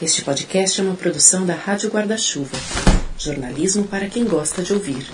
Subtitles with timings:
[0.00, 2.56] Este podcast é uma produção da Rádio Guarda-Chuva.
[3.18, 5.04] Jornalismo para quem gosta de ouvir.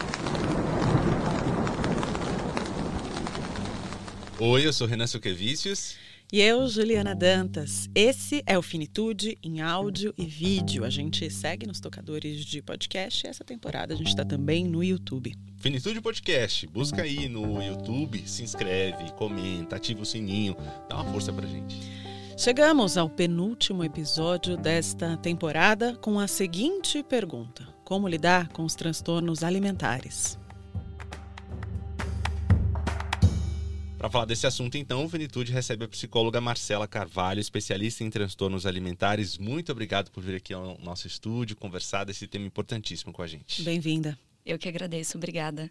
[4.38, 5.96] Oi, eu sou Renan Suquevicius.
[6.30, 7.88] E eu, Juliana Dantas.
[7.94, 10.85] Esse é o Finitude em áudio e vídeo.
[10.85, 14.85] A gente segue nos tocadores de podcast e essa temporada a gente está também no
[14.85, 15.35] YouTube.
[15.56, 20.55] Finitude Podcast, busca aí no YouTube, se inscreve, comenta, ativa o sininho,
[20.91, 21.74] dá uma força pra gente.
[22.37, 29.45] Chegamos ao penúltimo episódio desta temporada com a seguinte pergunta: Como lidar com os transtornos
[29.45, 30.36] alimentares?
[33.96, 38.66] Para falar desse assunto, então, o Venitude recebe a psicóloga Marcela Carvalho, especialista em transtornos
[38.66, 39.38] alimentares.
[39.38, 43.62] Muito obrigado por vir aqui ao nosso estúdio conversar desse tema importantíssimo com a gente.
[43.62, 44.18] Bem-vinda.
[44.45, 45.70] Eu que agradeço, obrigada.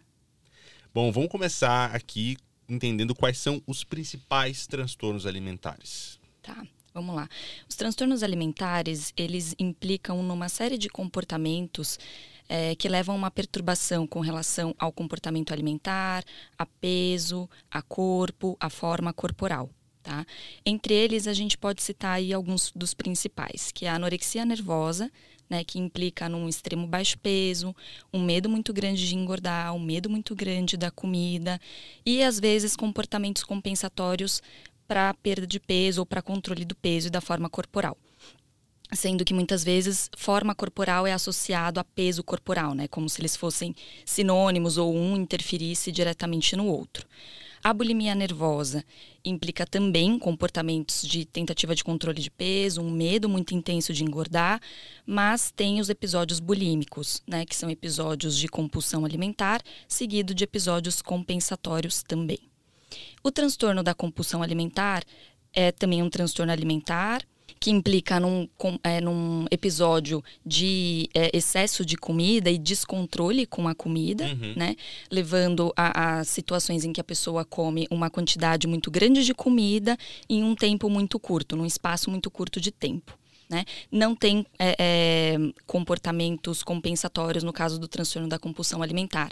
[0.94, 6.23] Bom, vamos começar aqui entendendo quais são os principais transtornos alimentares.
[6.44, 6.62] Tá.
[6.92, 7.26] Vamos lá.
[7.68, 11.98] Os transtornos alimentares, eles implicam numa série de comportamentos
[12.48, 16.22] é, que levam a uma perturbação com relação ao comportamento alimentar,
[16.58, 19.70] a peso, a corpo, a forma corporal.
[20.02, 20.26] Tá?
[20.66, 25.10] Entre eles, a gente pode citar aí alguns dos principais, que é a anorexia nervosa,
[25.48, 27.74] né, que implica num extremo baixo peso,
[28.12, 31.60] um medo muito grande de engordar, um medo muito grande da comida
[32.04, 34.42] e às vezes comportamentos compensatórios
[34.86, 37.96] para perda de peso ou para controle do peso e da forma corporal.
[38.92, 42.86] Sendo que muitas vezes forma corporal é associado a peso corporal, né?
[42.86, 43.74] Como se eles fossem
[44.04, 47.06] sinônimos ou um interferisse diretamente no outro.
[47.64, 48.84] A bulimia nervosa
[49.24, 54.60] implica também comportamentos de tentativa de controle de peso, um medo muito intenso de engordar,
[55.06, 61.00] mas tem os episódios bulímicos, né, que são episódios de compulsão alimentar, seguido de episódios
[61.00, 62.53] compensatórios também.
[63.22, 65.02] O transtorno da compulsão alimentar
[65.52, 67.22] é também um transtorno alimentar
[67.64, 68.46] que implica num,
[68.82, 74.52] é, num episódio de é, excesso de comida e descontrole com a comida, uhum.
[74.54, 74.76] né?
[75.10, 79.96] Levando a, a, situações em que a pessoa come uma quantidade muito grande de comida
[80.28, 83.16] em um tempo muito curto, num espaço muito curto de tempo.
[83.48, 83.64] Né?
[83.90, 89.30] Não tem é, é comportamentos compensatórios no caso do transtorno da compulsão alimentar.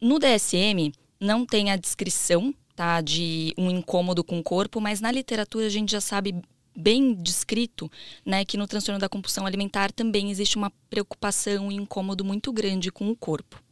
[0.00, 5.10] No DSM, não tem a descrição tá, de um incômodo com o corpo, mas na
[5.10, 6.34] literatura a gente já sabe
[6.76, 7.90] bem descrito,
[8.26, 12.90] né, que no transtorno da compulsão alimentar também existe uma preocupação e incômodo muito grande
[12.90, 13.62] com o corpo.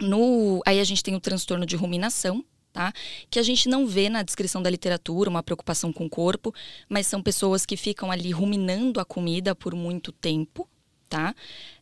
[0.00, 2.92] No, aí a gente tem o transtorno de ruminação, tá?
[3.30, 6.52] Que a gente não vê na descrição da literatura uma preocupação com o corpo,
[6.88, 10.68] mas são pessoas que ficam ali ruminando a comida por muito tempo,
[11.08, 11.32] tá?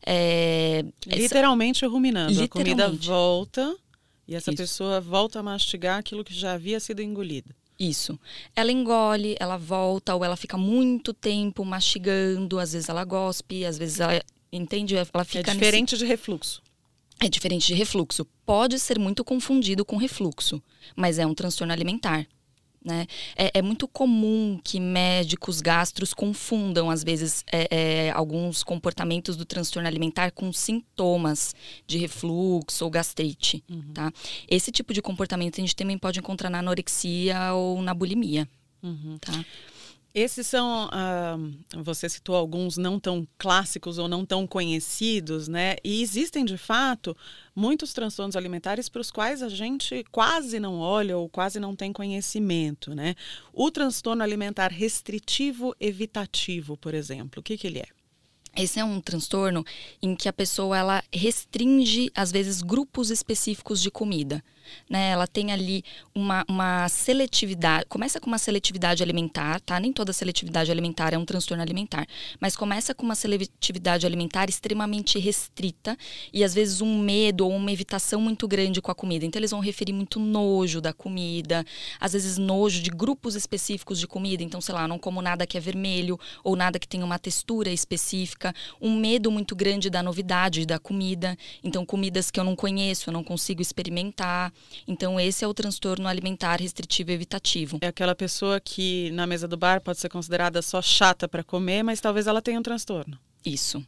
[0.04, 1.90] É, literalmente essa...
[1.90, 2.32] ruminando.
[2.32, 2.82] Literalmente.
[2.82, 3.74] A comida volta
[4.26, 4.62] e essa Isso.
[4.62, 7.54] pessoa volta a mastigar aquilo que já havia sido engolido.
[7.78, 8.18] Isso.
[8.54, 13.76] Ela engole, ela volta, ou ela fica muito tempo mastigando, às vezes ela gospe, às
[13.76, 14.22] vezes ela.
[14.52, 14.94] Entende?
[14.94, 15.50] Ela fica.
[15.50, 16.04] É diferente nesse...
[16.04, 16.62] de refluxo.
[17.18, 18.24] É diferente de refluxo.
[18.44, 20.62] Pode ser muito confundido com refluxo,
[20.94, 22.26] mas é um transtorno alimentar.
[22.84, 23.06] Né?
[23.36, 29.44] É, é, muito comum que médicos gastros confundam, às vezes, é, é, alguns comportamentos do
[29.44, 31.54] transtorno alimentar com sintomas
[31.86, 33.62] de refluxo ou gastrite.
[33.70, 33.92] Uhum.
[33.94, 34.12] Tá?
[34.48, 38.48] Esse tipo de comportamento a gente também pode encontrar na anorexia ou na bulimia.
[38.82, 39.16] Uhum.
[39.20, 39.44] Tá?
[40.14, 45.76] Esses são, uh, você citou alguns não tão clássicos ou não tão conhecidos, né?
[45.82, 47.16] E existem, de fato,
[47.56, 51.94] muitos transtornos alimentares para os quais a gente quase não olha ou quase não tem
[51.94, 53.14] conhecimento, né?
[53.54, 57.86] O transtorno alimentar restritivo evitativo, por exemplo, o que, que ele é?
[58.54, 59.64] Esse é um transtorno
[60.02, 64.44] em que a pessoa ela restringe, às vezes, grupos específicos de comida
[64.88, 65.10] né?
[65.10, 65.84] Ela tem ali
[66.14, 69.78] uma, uma seletividade, começa com uma seletividade alimentar, tá?
[69.78, 72.06] Nem toda seletividade alimentar é um transtorno alimentar,
[72.40, 75.96] mas começa com uma seletividade alimentar extremamente restrita
[76.32, 79.24] e às vezes um medo ou uma evitação muito grande com a comida.
[79.24, 81.64] Então eles vão referir muito nojo da comida,
[82.00, 84.42] às vezes nojo de grupos específicos de comida.
[84.42, 87.70] Então, sei lá, não como nada que é vermelho ou nada que tenha uma textura
[87.70, 91.36] específica, um medo muito grande da novidade da comida.
[91.62, 94.51] Então, comidas que eu não conheço, eu não consigo experimentar.
[94.86, 97.78] Então, esse é o transtorno alimentar restritivo evitativo.
[97.80, 101.82] É aquela pessoa que na mesa do bar pode ser considerada só chata para comer,
[101.82, 103.18] mas talvez ela tenha um transtorno.
[103.44, 103.84] Isso.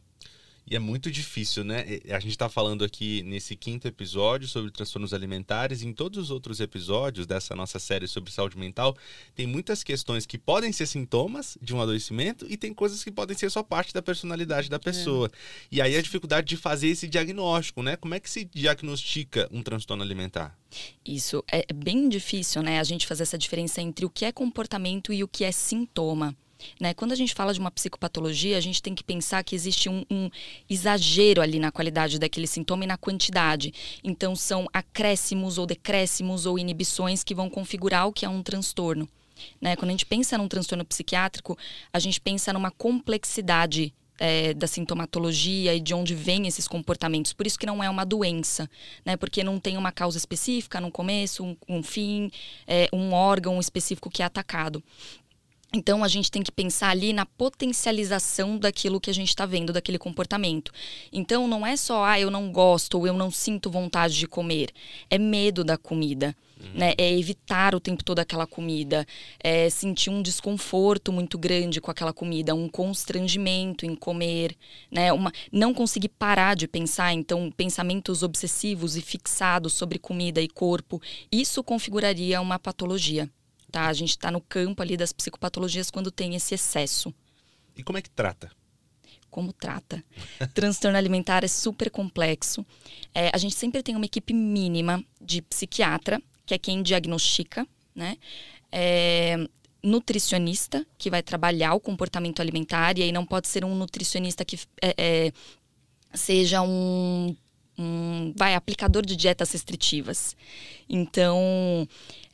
[0.67, 1.99] E é muito difícil, né?
[2.09, 5.83] A gente está falando aqui nesse quinto episódio sobre transtornos alimentares.
[5.83, 8.97] Em todos os outros episódios dessa nossa série sobre saúde mental,
[9.35, 13.37] tem muitas questões que podem ser sintomas de um adoecimento e tem coisas que podem
[13.37, 15.27] ser só parte da personalidade da pessoa.
[15.27, 15.65] É.
[15.71, 17.95] E aí a dificuldade de fazer esse diagnóstico, né?
[17.95, 20.57] Como é que se diagnostica um transtorno alimentar?
[21.05, 22.79] Isso é bem difícil, né?
[22.79, 26.35] A gente fazer essa diferença entre o que é comportamento e o que é sintoma.
[26.79, 26.93] Né?
[26.93, 30.03] Quando a gente fala de uma psicopatologia, a gente tem que pensar que existe um,
[30.09, 30.29] um,
[30.69, 33.73] exagero ali na qualidade daquele sintoma e na quantidade.
[34.03, 39.07] Então, são acréscimos ou decréscimos ou inibições que vão configurar o que é um transtorno.
[39.59, 39.75] Né?
[39.75, 41.57] Quando a gente pensa num transtorno psiquiátrico,
[41.91, 47.33] a gente pensa numa complexidade é, da sintomatologia e de onde vêm esses comportamentos.
[47.33, 48.69] Por isso que não é uma doença,
[49.03, 49.17] né?
[49.17, 52.31] Porque não tem uma causa específica no começo, um, um fim,
[52.65, 54.83] é, um órgão específico que é atacado.
[55.75, 59.73] Então a gente tem que pensar ali na potencialização daquilo que a gente está vendo,
[59.73, 60.71] daquele comportamento.
[61.11, 64.71] Então não é só, ah, eu não gosto ou eu não sinto vontade de comer.
[65.09, 66.33] É medo da comida.
[66.57, 66.79] Uhum.
[66.79, 66.93] Né?
[66.97, 69.05] É evitar o tempo todo aquela comida,
[69.43, 74.55] é sentir um desconforto muito grande com aquela comida, um constrangimento em comer,
[74.89, 75.11] né?
[75.11, 81.01] Uma, não conseguir parar de pensar, então pensamentos obsessivos e fixados sobre comida e corpo,
[81.29, 83.29] isso configuraria uma patologia
[83.75, 83.87] tá?
[83.87, 87.13] A gente está no campo ali das psicopatologias quando tem esse excesso.
[87.75, 88.49] E como é que trata?
[89.29, 90.01] Como trata?
[90.55, 92.65] Transtorno alimentar é super complexo.
[93.13, 98.17] É, a gente sempre tem uma equipe mínima de psiquiatra, que é quem diagnostica, né?
[98.71, 99.35] É,
[99.83, 104.57] nutricionista, que vai trabalhar o comportamento alimentar, e aí não pode ser um nutricionista que
[104.81, 105.31] é, é
[106.13, 107.35] seja um
[107.77, 110.35] um vai aplicador de dietas restritivas.
[110.87, 111.87] Então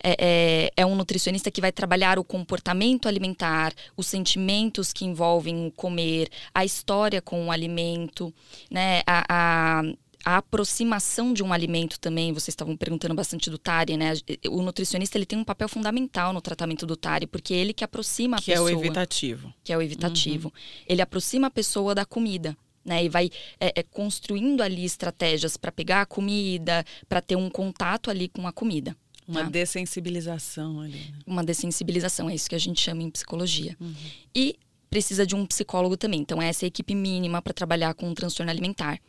[0.04, 5.68] é, é, é, um nutricionista que vai trabalhar o comportamento alimentar, os sentimentos que envolvem
[5.68, 8.34] o comer, a história com o alimento,
[8.70, 9.02] né?
[9.06, 9.84] A, a,
[10.24, 14.14] a aproximação de um alimento também, vocês estavam perguntando bastante do TARI, né?
[14.50, 18.38] O nutricionista ele tem um papel fundamental no tratamento do TARI, porque ele que aproxima
[18.38, 18.70] a que pessoa.
[18.70, 19.54] Que é o evitativo.
[19.64, 20.48] Que é o evitativo.
[20.50, 20.84] Uhum.
[20.88, 23.04] Ele aproxima a pessoa da comida né?
[23.04, 23.30] E vai
[23.60, 28.48] é, é, construindo ali estratégias para pegar a comida, para ter um contato ali com
[28.48, 28.96] a comida.
[29.28, 29.50] Uma tá?
[29.50, 30.98] dessensibilização ali.
[30.98, 31.20] Né?
[31.26, 33.76] Uma dessensibilização, é isso que a gente chama em psicologia.
[33.80, 33.94] Uhum.
[34.36, 34.58] E
[34.90, 36.20] precisa de um psicólogo também.
[36.20, 39.00] Então, essa é a equipe mínima para trabalhar com um transtorno alimentar.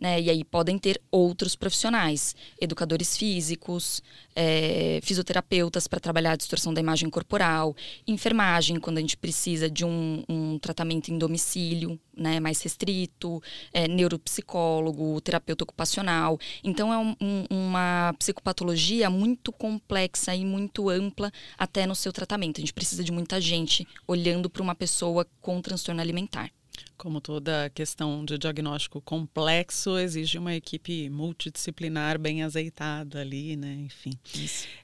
[0.00, 0.20] Né?
[0.20, 4.02] E aí podem ter outros profissionais, educadores físicos,
[4.34, 7.74] é, fisioterapeutas para trabalhar a distorção da imagem corporal,
[8.06, 13.42] enfermagem quando a gente precisa de um, um tratamento em domicílio, né, mais restrito,
[13.72, 16.38] é, neuropsicólogo, terapeuta ocupacional.
[16.62, 22.58] Então é um, um, uma psicopatologia muito complexa e muito ampla até no seu tratamento.
[22.58, 26.50] A gente precisa de muita gente olhando para uma pessoa com transtorno alimentar.
[27.02, 33.76] Como toda questão de diagnóstico complexo, exige uma equipe multidisciplinar bem azeitada ali, né?
[33.80, 34.12] Enfim.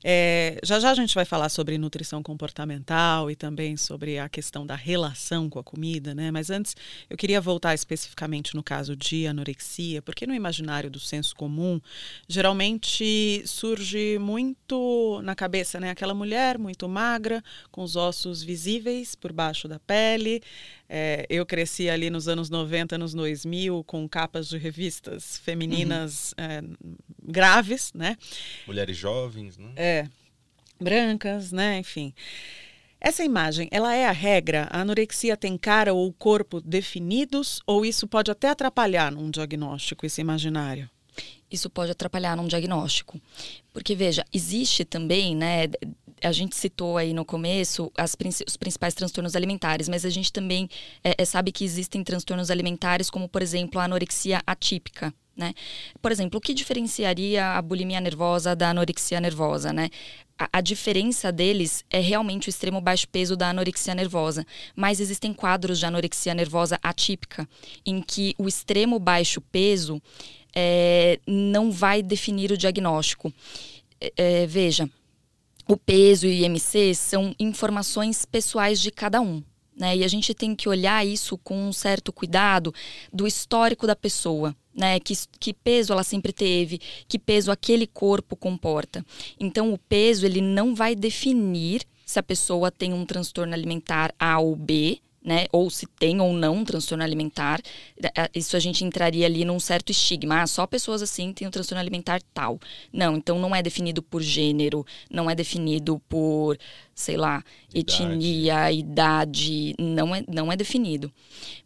[0.02, 4.66] É, já já a gente vai falar sobre nutrição comportamental e também sobre a questão
[4.66, 6.32] da relação com a comida, né?
[6.32, 6.74] Mas antes,
[7.08, 11.80] eu queria voltar especificamente no caso de anorexia, porque no imaginário do senso comum,
[12.28, 15.90] geralmente surge muito na cabeça, né?
[15.90, 20.42] Aquela mulher muito magra, com os ossos visíveis por baixo da pele,
[20.88, 26.44] é, eu cresci ali nos anos 90, anos 2000, com capas de revistas femininas uhum.
[26.44, 26.62] é,
[27.22, 28.16] graves, né?
[28.66, 29.72] Mulheres jovens, né?
[29.76, 30.06] É,
[30.80, 31.78] brancas, né?
[31.78, 32.12] Enfim.
[33.00, 34.66] Essa imagem, ela é a regra?
[34.70, 40.20] A anorexia tem cara ou corpo definidos ou isso pode até atrapalhar num diagnóstico, esse
[40.20, 40.90] imaginário?
[41.50, 43.20] Isso pode atrapalhar num diagnóstico.
[43.72, 45.68] Porque, veja, existe também, né,
[46.22, 48.16] a gente citou aí no começo as,
[48.46, 50.68] os principais transtornos alimentares, mas a gente também
[51.02, 55.12] é, é, sabe que existem transtornos alimentares, como, por exemplo, a anorexia atípica.
[55.36, 55.54] Né?
[56.02, 59.72] Por exemplo, o que diferenciaria a bulimia nervosa da anorexia nervosa?
[59.72, 59.88] Né?
[60.36, 64.44] A, a, diferença deles é realmente o extremo baixo peso da anorexia nervosa,
[64.74, 67.48] mas existem quadros de anorexia nervosa atípica,
[67.86, 70.02] em que o extremo baixo peso
[70.54, 73.32] é, não vai definir o diagnóstico.
[74.00, 74.88] É, é veja,
[75.68, 79.42] o peso e o IMC são informações pessoais de cada um.
[79.76, 79.98] Né?
[79.98, 82.74] E a gente tem que olhar isso com um certo cuidado
[83.12, 84.56] do histórico da pessoa.
[84.74, 84.98] Né?
[84.98, 89.04] Que, que peso ela sempre teve, que peso aquele corpo comporta.
[89.38, 94.38] Então, o peso ele não vai definir se a pessoa tem um transtorno alimentar A
[94.38, 95.46] ou B, né?
[95.52, 97.60] Ou se tem ou não um transtorno alimentar.
[98.34, 100.42] Isso a gente entraria ali num certo estigma.
[100.42, 102.58] Ah, só pessoas assim têm um transtorno alimentar tal.
[102.92, 106.56] Não, então não é definido por gênero, não é definido por,
[106.94, 107.42] sei lá,
[107.74, 108.02] idade.
[108.02, 109.74] etnia, idade.
[109.78, 111.12] Não é, não é definido.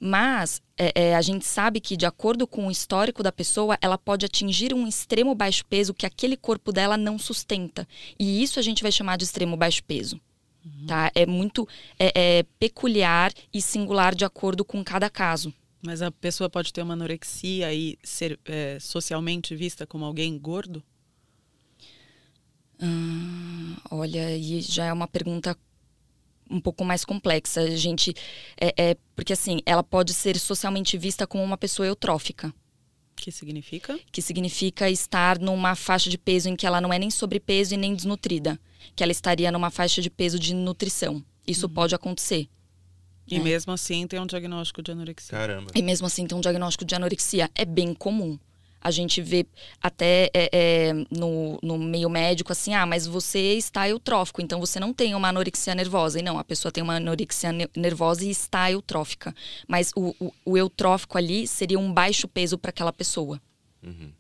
[0.01, 3.99] Mas é, é, a gente sabe que, de acordo com o histórico da pessoa, ela
[3.99, 7.87] pode atingir um extremo baixo peso que aquele corpo dela não sustenta.
[8.19, 10.21] E isso a gente vai chamar de extremo baixo peso.
[10.65, 10.87] Uhum.
[10.87, 11.11] Tá?
[11.15, 15.53] É muito é, é peculiar e singular de acordo com cada caso.
[15.83, 20.83] Mas a pessoa pode ter uma anorexia e ser é, socialmente vista como alguém gordo?
[22.81, 25.59] Ah, olha, e já é uma pergunta
[26.49, 27.63] um pouco mais complexa.
[27.63, 28.15] A gente
[28.61, 32.55] é, é porque assim, ela pode ser socialmente vista como uma pessoa eutrófica.
[33.23, 34.01] Que significa?
[34.11, 37.77] Que significa estar numa faixa de peso em que ela não é nem sobrepeso e
[37.77, 38.59] nem desnutrida,
[38.97, 41.25] que ela estaria numa faixa de peso de nutrição.
[41.47, 41.73] Isso uhum.
[41.73, 42.49] pode acontecer.
[43.31, 43.39] E é.
[43.39, 45.39] mesmo assim tem um diagnóstico de anorexia.
[45.39, 45.71] Caramba.
[45.73, 47.49] E mesmo assim tem um diagnóstico de anorexia.
[47.55, 48.37] É bem comum.
[48.83, 49.47] A gente vê
[49.81, 54.81] até é, é, no, no meio médico assim, ah, mas você está eutrófico, então você
[54.81, 56.19] não tem uma anorexia nervosa.
[56.19, 59.35] E não, a pessoa tem uma anorexia nervosa e está eutrófica.
[59.69, 63.41] Mas o, o, o eutrófico ali seria um baixo peso para aquela pessoa.
[63.83, 64.13] Uhum.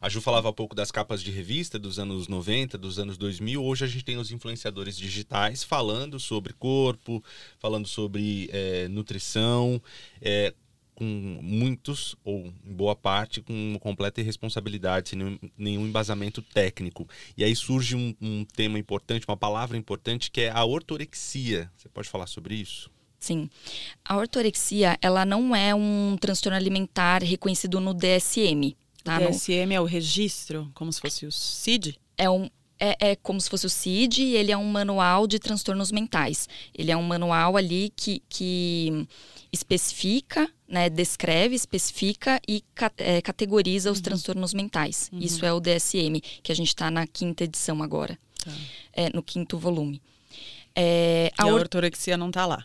[0.00, 3.62] A Ju falava há pouco das capas de revista dos anos 90, dos anos 2000.
[3.62, 7.22] Hoje a gente tem os influenciadores digitais falando sobre corpo,
[7.58, 9.80] falando sobre é, nutrição.
[10.20, 10.54] É,
[11.00, 17.08] com muitos, ou em boa parte, com completa irresponsabilidade, sem nenhum, nenhum embasamento técnico.
[17.38, 21.72] E aí surge um, um tema importante, uma palavra importante, que é a ortorexia.
[21.74, 22.90] Você pode falar sobre isso?
[23.18, 23.48] Sim.
[24.04, 28.76] A ortorexia, ela não é um transtorno alimentar reconhecido no DSM.
[29.02, 29.16] Tá?
[29.20, 29.72] O DSM no...
[29.72, 31.98] é o registro, como se fosse o CID?
[32.18, 35.38] É um, é, é, como se fosse o CID e ele é um manual de
[35.38, 36.46] transtornos mentais.
[36.74, 39.08] Ele é um manual ali que, que
[39.52, 42.62] especifica, né, descreve, especifica e
[42.98, 44.04] é, categoriza os uhum.
[44.04, 45.10] transtornos mentais.
[45.12, 45.18] Uhum.
[45.18, 48.52] Isso é o DSM, que a gente está na quinta edição agora, tá.
[48.92, 50.00] é, no quinto volume.
[50.74, 51.60] É, a, a or...
[51.60, 52.64] ortorexia não está lá.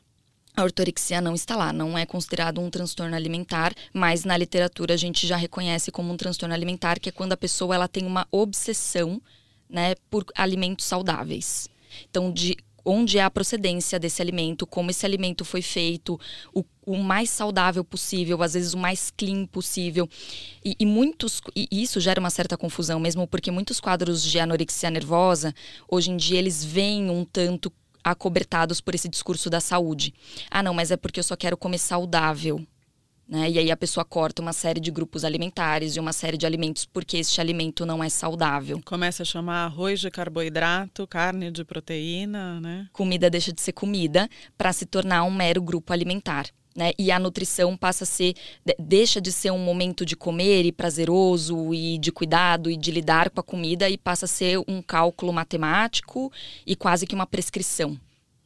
[0.56, 4.98] A ortorexia não está lá, não é considerado um transtorno alimentar, mas na literatura a
[4.98, 8.25] gente já reconhece como um transtorno alimentar, que é quando a pessoa ela tem uma
[8.32, 9.22] obsessão
[9.70, 11.68] né, por alimentos saudáveis.
[12.10, 16.20] Então, de onde é a procedência desse alimento, como esse alimento foi feito,
[16.54, 20.08] o, o mais saudável possível, às vezes o mais clean possível.
[20.63, 24.92] E, e, muitos, e isso gera uma certa confusão mesmo, porque muitos quadros de anorexia
[24.92, 25.54] nervosa,
[25.89, 27.74] hoje em dia, eles vêm um tanto
[28.04, 30.13] acobertados por esse discurso da saúde.
[30.51, 32.63] Ah, não, mas é porque eu só quero comer saudável.
[33.27, 33.50] Né?
[33.50, 36.86] E aí a pessoa corta uma série de grupos alimentares e uma série de alimentos
[36.86, 38.79] porque este alimento não é saudável.
[38.86, 42.88] Começa a chamar arroz de carboidrato, carne de proteína, né?
[42.94, 46.46] Comida deixa de ser comida para se tornar um mero grupo alimentar.
[46.75, 46.91] Né?
[47.00, 48.36] E a nutrição passa a ser,
[48.77, 53.29] deixa de ser um momento de comer e prazeroso e de cuidado e de lidar
[53.29, 56.32] com a comida e passa a ser um cálculo matemático
[56.67, 57.98] e quase que uma prescrição.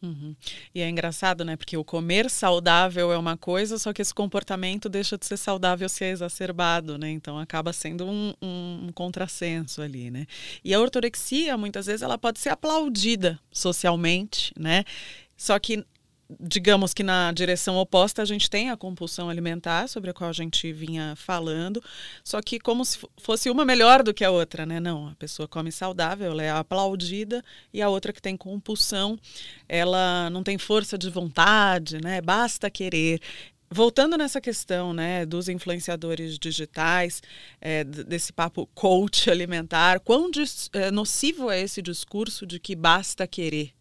[0.02, 0.36] Uhum.
[0.74, 1.56] E é engraçado, né?
[1.56, 5.90] Porque o comer saudável é uma coisa, só que esse comportamento deixa de ser saudável
[5.90, 7.10] se é exacerbado, né?
[7.10, 10.26] Então acaba sendo um, um, um contrassenso ali, né?
[10.64, 14.86] E a ortorexia, muitas vezes, ela pode ser aplaudida socialmente, né?
[15.36, 15.86] Só que
[16.40, 20.34] digamos que na direção oposta a gente tem a compulsão alimentar, sobre a qual a
[20.34, 21.82] gente vinha falando,
[22.24, 24.80] só que como se fosse uma melhor do que a outra, né?
[24.80, 27.44] Não, a pessoa come saudável, ela é aplaudida,
[27.74, 29.18] e a outra que tem compulsão,
[29.68, 32.22] ela não tem força de vontade, né?
[32.22, 33.20] Basta querer.
[33.72, 37.22] Voltando nessa questão né, dos influenciadores digitais,
[37.62, 40.32] é, desse papo coach alimentar, quão
[40.74, 43.79] é, nocivo é esse discurso de que basta querer?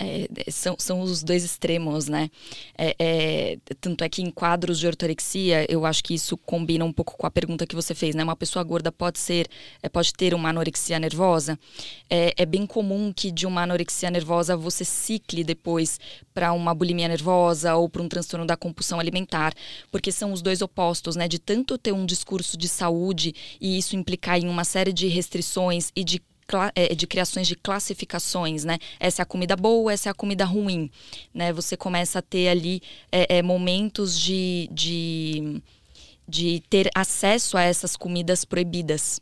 [0.00, 2.30] É, são, são os dois extremos, né?
[2.76, 6.92] É, é, tanto é que em quadros de ortorexia, eu acho que isso combina um
[6.92, 8.22] pouco com a pergunta que você fez, né?
[8.22, 9.48] Uma pessoa gorda pode ser,
[9.82, 11.58] é, pode ter uma anorexia nervosa.
[12.08, 15.98] É, é bem comum que de uma anorexia nervosa você cicle depois
[16.32, 19.52] para uma bulimia nervosa ou para um transtorno da compulsão alimentar,
[19.90, 21.26] porque são os dois opostos, né?
[21.26, 25.90] De tanto ter um discurso de saúde e isso implicar em uma série de restrições
[25.96, 26.37] e de é,
[26.96, 28.78] de criações de classificações, né?
[28.98, 30.90] Essa é a comida boa, essa é a comida ruim,
[31.32, 31.52] né?
[31.52, 35.62] Você começa a ter ali é, é, momentos de, de,
[36.26, 39.20] de ter acesso a essas comidas proibidas,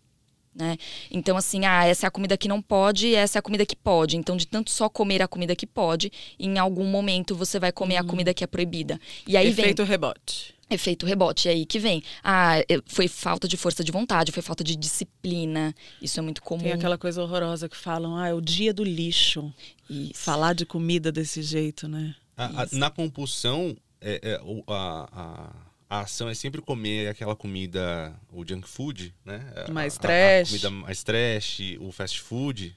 [0.54, 0.76] né?
[1.10, 3.76] Então, assim, ah, essa é a comida que não pode, essa é a comida que
[3.76, 4.16] pode.
[4.16, 7.98] Então, de tanto só comer a comida que pode, em algum momento você vai comer
[7.98, 8.06] a hum.
[8.06, 8.98] comida que é proibida.
[9.26, 9.90] E aí Efeito vem...
[9.90, 10.55] rebote.
[10.68, 12.02] Efeito rebote, é aí que vem.
[12.24, 12.54] Ah,
[12.86, 15.72] foi falta de força de vontade, foi falta de disciplina.
[16.02, 16.62] Isso é muito comum.
[16.62, 19.52] Tem aquela coisa horrorosa que falam, ah, é o dia do lixo.
[19.88, 20.14] Isso.
[20.14, 22.16] Falar de comida desse jeito, né?
[22.36, 25.52] A, a, na compulsão, é, é, a, a,
[25.88, 29.40] a, ação é sempre comer aquela comida, o junk food, né?
[29.70, 30.48] Mais trash.
[30.48, 32.74] A, comida mais trash, o fast food.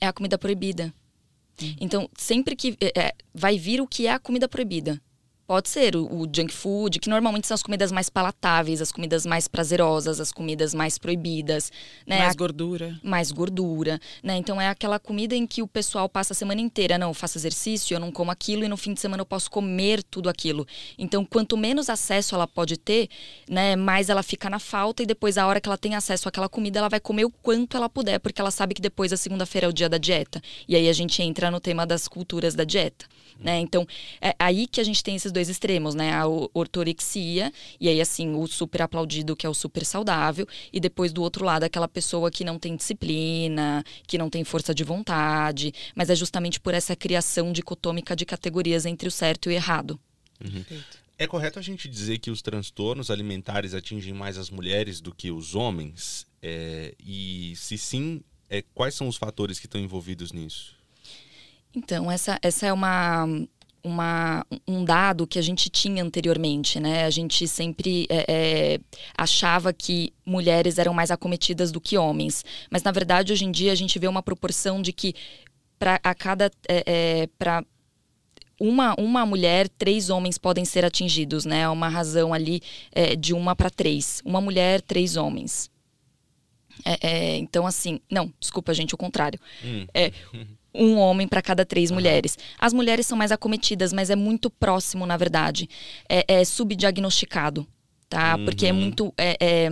[0.00, 0.94] É a comida proibida.
[1.60, 1.74] Hum.
[1.80, 5.02] Então, sempre que é, é vai vir o que é a comida proibida
[5.52, 9.26] Pode ser o, o, junk food, que normalmente são as comidas mais palatáveis, as comidas
[9.26, 11.70] mais prazerosas, as comidas mais proibidas.
[12.06, 12.20] Né?
[12.20, 12.98] Mais gordura.
[13.02, 14.00] Mais gordura.
[14.22, 14.38] Né?
[14.38, 17.36] Então é aquela comida em que o pessoal passa a semana inteira, não, eu faço
[17.36, 20.66] exercício, eu não como aquilo e no fim de semana eu posso comer tudo aquilo.
[20.96, 23.10] Então, quanto menos acesso ela pode ter,
[23.46, 26.48] né, mais ela fica na falta e depois, a hora que ela tem acesso àquela
[26.48, 29.66] comida, ela vai comer o quanto ela puder, porque ela sabe que depois a segunda-feira
[29.66, 30.40] é o dia da dieta.
[30.66, 33.04] E aí a gente entra no tema das culturas da dieta.
[33.42, 33.58] Né?
[33.60, 33.86] Então,
[34.20, 36.12] é aí que a gente tem esses dois extremos, né?
[36.12, 41.12] A ortorexia, e aí, assim, o super aplaudido, que é o super saudável, e depois
[41.12, 45.72] do outro lado, aquela pessoa que não tem disciplina, que não tem força de vontade,
[45.94, 49.98] mas é justamente por essa criação dicotômica de categorias entre o certo e o errado.
[50.42, 50.64] Uhum.
[51.18, 55.30] É correto a gente dizer que os transtornos alimentares atingem mais as mulheres do que
[55.30, 56.26] os homens?
[56.42, 60.74] É, e se sim, é, quais são os fatores que estão envolvidos nisso?
[61.74, 63.26] Então, essa, essa é uma,
[63.82, 67.04] uma, um dado que a gente tinha anteriormente, né?
[67.04, 68.80] A gente sempre é, é,
[69.16, 72.44] achava que mulheres eram mais acometidas do que homens.
[72.70, 75.14] Mas, na verdade, hoje em dia, a gente vê uma proporção de que
[75.78, 76.50] para a cada.
[76.68, 77.64] É, é para
[78.60, 81.68] uma, uma mulher, três homens podem ser atingidos, né?
[81.68, 82.62] Uma razão ali
[82.92, 84.22] é, de uma para três.
[84.24, 85.68] Uma mulher, três homens.
[86.84, 89.40] É, é, então, assim, não, desculpa, gente, o contrário.
[89.64, 89.86] Hum.
[89.92, 90.12] É,
[90.74, 91.96] um homem para cada três uhum.
[91.96, 92.38] mulheres.
[92.58, 95.68] As mulheres são mais acometidas, mas é muito próximo, na verdade.
[96.08, 97.66] É, é subdiagnosticado.
[98.12, 98.36] Tá?
[98.36, 98.44] Uhum.
[98.44, 99.10] Porque é muito.
[99.16, 99.70] É, é,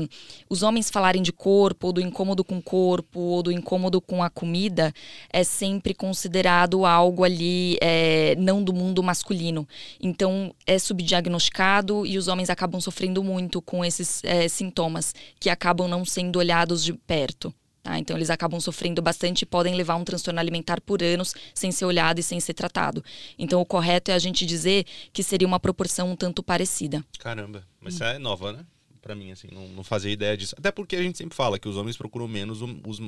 [0.48, 4.22] os homens falarem de corpo, ou do incômodo com o corpo, ou do incômodo com
[4.22, 4.94] a comida,
[5.30, 9.68] é sempre considerado algo ali é, não do mundo masculino.
[10.00, 15.86] Então é subdiagnosticado e os homens acabam sofrendo muito com esses é, sintomas que acabam
[15.86, 17.52] não sendo olhados de perto.
[17.82, 17.98] Tá?
[17.98, 21.86] Então, eles acabam sofrendo bastante e podem levar um transtorno alimentar por anos sem ser
[21.86, 23.02] olhado e sem ser tratado.
[23.38, 27.04] Então, o correto é a gente dizer que seria uma proporção um tanto parecida.
[27.18, 28.04] Caramba, mas hum.
[28.04, 28.66] é nova, né?
[29.00, 30.54] Para mim, assim, não, não fazia ideia disso.
[30.58, 32.66] Até porque a gente sempre fala que os homens procuram menos o,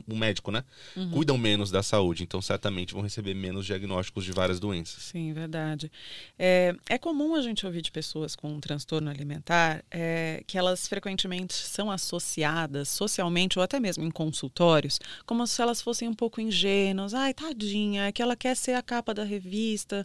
[0.09, 0.65] o médico, né?
[0.97, 1.11] Uhum.
[1.11, 5.03] Cuidam menos da saúde, então certamente vão receber menos diagnósticos de várias doenças.
[5.05, 5.91] Sim, verdade.
[6.39, 10.89] É, é comum a gente ouvir de pessoas com um transtorno alimentar é, que elas
[10.89, 16.41] frequentemente são associadas socialmente ou até mesmo em consultórios, como se elas fossem um pouco
[16.41, 17.15] ingênuas.
[17.15, 20.05] Ai, tadinha, é que ela quer ser a capa da revista,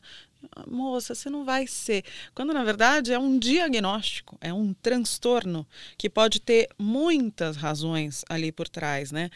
[0.67, 2.03] moça, você não vai ser.
[2.33, 5.65] Quando na verdade é um diagnóstico, é um transtorno
[5.97, 9.29] que pode ter muitas razões ali por trás, né?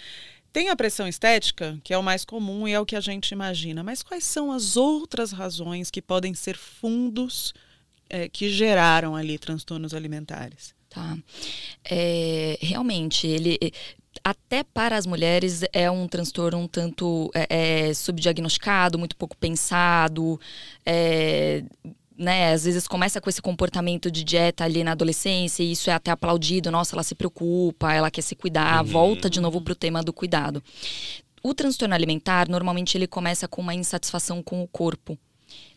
[0.53, 3.31] Tem a pressão estética, que é o mais comum e é o que a gente
[3.31, 7.53] imagina, mas quais são as outras razões que podem ser fundos
[8.09, 10.75] é, que geraram ali transtornos alimentares?
[10.89, 11.17] Tá.
[11.85, 13.57] É, realmente, ele
[14.23, 20.39] até para as mulheres é um transtorno um tanto é, é, subdiagnosticado, muito pouco pensado.
[20.85, 21.63] É,
[22.17, 25.93] né, às vezes começa com esse comportamento de dieta ali na adolescência e isso é
[25.93, 26.69] até aplaudido.
[26.69, 28.91] Nossa, ela se preocupa, ela quer se cuidar, uhum.
[28.91, 30.61] volta de novo para o tema do cuidado.
[31.43, 35.17] O transtorno alimentar, normalmente, ele começa com uma insatisfação com o corpo.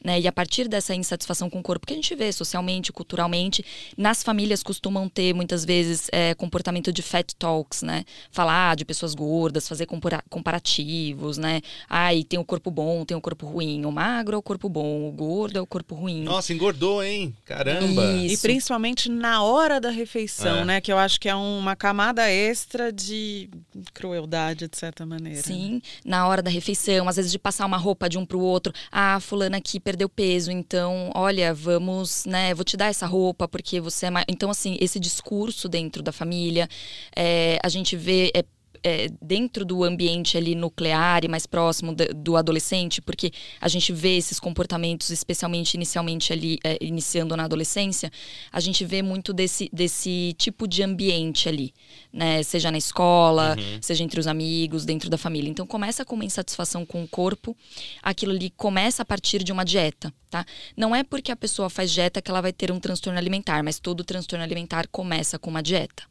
[0.05, 0.21] Né?
[0.21, 3.65] E a partir dessa insatisfação com o corpo que a gente vê socialmente, culturalmente,
[3.97, 8.05] nas famílias costumam ter muitas vezes é, comportamento de fat talks, né?
[8.31, 9.87] Falar de pessoas gordas, fazer
[10.29, 11.63] comparativos, né?
[11.89, 13.87] Ai, tem o corpo bom, tem o corpo ruim.
[13.87, 16.23] O magro é o corpo bom, o gordo é o corpo ruim.
[16.23, 17.35] Nossa, engordou, hein?
[17.47, 18.05] Caramba!
[18.13, 18.35] Isso.
[18.35, 20.65] E principalmente na hora da refeição, é.
[20.67, 20.81] né?
[20.83, 23.49] Que eu acho que é uma camada extra de
[23.95, 25.41] crueldade, de certa maneira.
[25.41, 28.71] Sim, na hora da refeição, às vezes de passar uma roupa de um pro outro.
[28.93, 33.81] Ah, fulana aqui perdeu peso, então, olha, vamos, né, vou te dar essa roupa porque
[33.81, 34.27] você é mais.
[34.29, 36.69] Então, assim, esse discurso dentro da família,
[37.15, 38.33] é, a gente vê.
[38.35, 38.45] É,
[38.85, 43.93] é, dentro do ambiente ali nuclear e mais próximo do, do, adolescente, porque a gente
[43.93, 48.13] vê esses comportamentos, especialmente inicialmente ali, é, iniciando na adolescência,
[48.53, 51.73] a gente vê muito desse, desse tipo de ambiente ali,
[52.13, 52.43] né?
[52.43, 53.79] Seja na escola, uhum.
[53.81, 55.49] seja entre os amigos, dentro da família.
[55.49, 57.57] Então começa com uma insatisfação com o corpo,
[58.03, 60.45] aquilo ali começa a partir de uma dieta, tá?
[60.77, 63.81] Não é porque a pessoa faz dieta que ela vai ter um transtorno alimentar, mas
[63.81, 66.05] todo transtorno alimentar começa com uma dieta.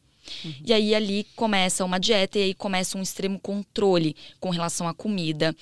[0.44, 0.54] Uhum.
[0.66, 4.94] E aí ali começa uma dieta e aí começa um extremo controle com relação à
[4.94, 5.56] comida,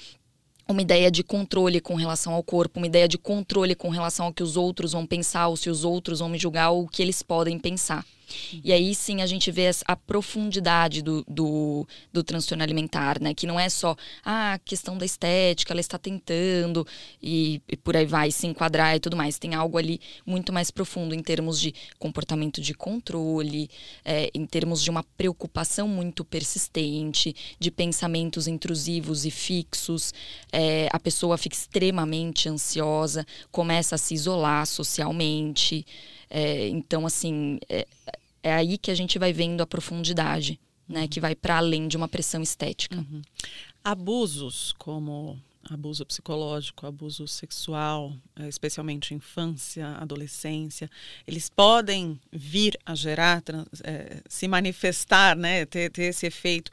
[0.67, 4.33] uma ideia de controle com relação ao corpo, uma ideia de controle com relação ao
[4.33, 7.01] que os outros vão pensar, ou se os outros vão me julgar, ou o que
[7.01, 8.05] eles podem pensar.
[8.63, 13.33] E aí sim a gente vê a profundidade do, do, do transtorno alimentar, né?
[13.33, 16.85] Que não é só ah, a questão da estética, ela está tentando
[17.21, 19.39] e, e, por aí vai se enquadrar e tudo mais.
[19.39, 23.69] Tem algo ali muito mais profundo em termos de comportamento de controle,
[24.03, 30.13] é, em termos de uma preocupação muito persistente, de pensamentos intrusivos e fixos.
[30.51, 35.85] É, a pessoa fica extremamente ansiosa, começa a se isolar socialmente.
[36.29, 37.85] É, então, assim, é,
[38.43, 41.07] é aí que a gente vai vendo a profundidade, né?
[41.07, 42.97] Que vai para além de uma pressão estética.
[42.97, 43.21] Uhum.
[43.83, 50.89] Abusos como abuso psicológico, abuso sexual, é, especialmente infância, adolescência,
[51.25, 53.43] eles podem vir a gerar,
[53.83, 56.71] é, se manifestar, né, ter, ter esse efeito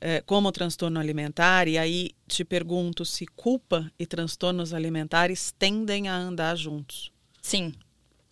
[0.00, 1.68] é, como transtorno alimentar.
[1.68, 7.10] E aí te pergunto se culpa e transtornos alimentares tendem a andar juntos.
[7.40, 7.72] Sim,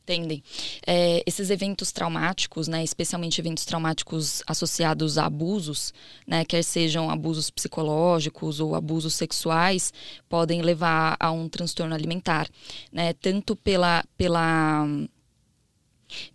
[0.03, 0.43] Entendem.
[0.85, 5.95] É, esses eventos traumáticos, né, especialmente eventos traumáticos associados a abusos,
[6.27, 9.93] né, quer sejam abusos psicológicos ou abusos sexuais,
[10.29, 12.49] podem levar a um transtorno alimentar,
[12.91, 14.89] né, tanto pela, pela,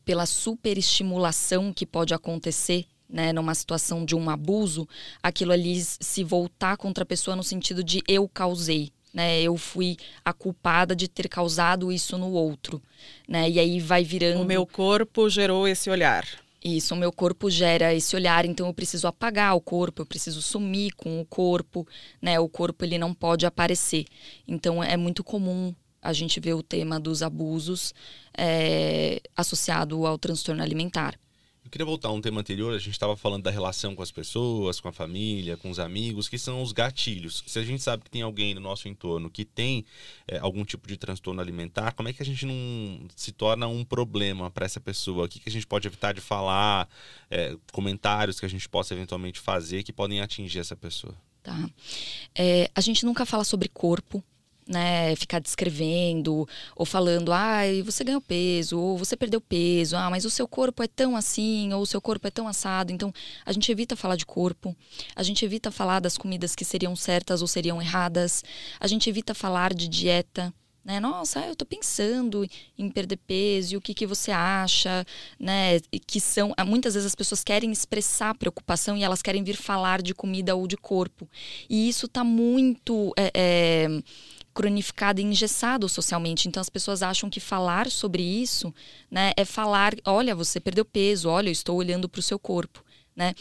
[0.05, 4.87] pela superestimulação que pode acontecer né, numa situação de um abuso,
[5.21, 9.41] aquilo ali se voltar contra a pessoa no sentido de eu causei, né?
[9.41, 12.81] Eu fui a culpada de ter causado isso no outro,
[13.27, 13.49] né?
[13.49, 14.41] E aí vai virando.
[14.41, 16.25] O meu corpo gerou esse olhar.
[16.63, 20.41] Isso, o meu corpo gera esse olhar, então eu preciso apagar o corpo, eu preciso
[20.41, 21.87] sumir com o corpo,
[22.21, 22.39] né?
[22.39, 24.05] O corpo ele não pode aparecer.
[24.47, 27.93] Então é muito comum a gente ver o tema dos abusos
[28.37, 31.17] é, associado ao transtorno alimentar.
[31.67, 34.09] Eu queria voltar a um tema anterior, a gente estava falando da relação com as
[34.09, 37.43] pessoas, com a família, com os amigos, que são os gatilhos.
[37.45, 39.83] Se a gente sabe que tem alguém no nosso entorno que tem
[40.29, 43.83] é, algum tipo de transtorno alimentar, como é que a gente não se torna um
[43.83, 45.25] problema para essa pessoa?
[45.25, 46.87] O que, que a gente pode evitar de falar,
[47.29, 51.13] é, comentários que a gente possa eventualmente fazer que podem atingir essa pessoa?
[51.43, 51.69] Tá.
[52.33, 54.23] É, a gente nunca fala sobre corpo,
[54.67, 60.25] né, ficar descrevendo ou falando, ah, você ganhou peso, ou você perdeu peso, ah, mas
[60.25, 62.91] o seu corpo é tão assim, ou o seu corpo é tão assado.
[62.91, 63.13] Então,
[63.45, 64.75] a gente evita falar de corpo,
[65.15, 68.43] a gente evita falar das comidas que seriam certas ou seriam erradas,
[68.79, 70.53] a gente evita falar de dieta.
[70.87, 71.01] Né?
[71.01, 75.05] Nossa, eu tô pensando em perder peso, e o que, que você acha,
[75.37, 75.81] né?
[76.05, 76.53] Que são.
[76.65, 80.65] Muitas vezes as pessoas querem expressar preocupação e elas querem vir falar de comida ou
[80.65, 81.27] de corpo.
[81.69, 83.13] E isso tá muito.
[83.17, 84.01] É, é
[84.57, 86.47] cronificado e engessado socialmente.
[86.47, 88.73] Então as pessoas acham que falar sobre isso,
[89.09, 92.83] né, é falar, olha, você perdeu peso, olha, eu estou olhando para o seu corpo,
[93.15, 93.35] né?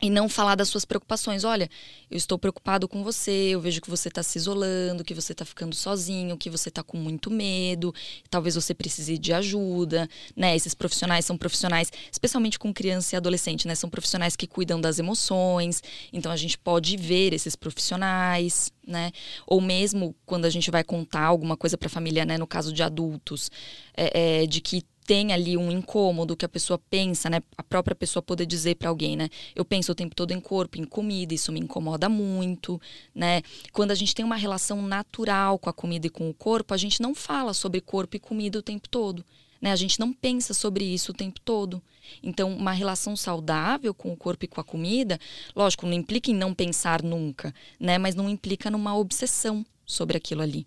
[0.00, 1.42] E não falar das suas preocupações.
[1.42, 1.70] Olha,
[2.10, 5.44] eu estou preocupado com você, eu vejo que você está se isolando, que você está
[5.44, 7.94] ficando sozinho, que você está com muito medo,
[8.28, 10.54] talvez você precise de ajuda, né?
[10.54, 13.74] Esses profissionais são profissionais, especialmente com criança e adolescente, né?
[13.74, 15.82] São profissionais que cuidam das emoções,
[16.12, 19.10] então a gente pode ver esses profissionais, né?
[19.46, 22.36] Ou mesmo quando a gente vai contar alguma coisa para a família, né?
[22.36, 23.50] No caso de adultos,
[23.96, 27.40] é, é, de que tem ali um incômodo que a pessoa pensa, né?
[27.56, 29.28] A própria pessoa poder dizer para alguém, né?
[29.54, 32.80] Eu penso o tempo todo em corpo, em comida, isso me incomoda muito,
[33.14, 33.42] né?
[33.72, 36.76] Quando a gente tem uma relação natural com a comida e com o corpo, a
[36.76, 39.24] gente não fala sobre corpo e comida o tempo todo.
[39.60, 39.72] Né?
[39.72, 41.82] A gente não pensa sobre isso o tempo todo.
[42.22, 45.18] Então, uma relação saudável com o corpo e com a comida,
[45.54, 47.96] lógico, não implica em não pensar nunca, né?
[47.96, 50.66] Mas não implica numa obsessão sobre aquilo ali.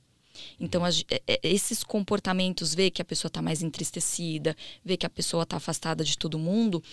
[0.60, 0.92] Então, é,
[1.28, 5.58] é, esses comportamentos, ver que a pessoa está mais entristecida, ver que a pessoa está
[5.58, 6.84] afastada de todo mundo,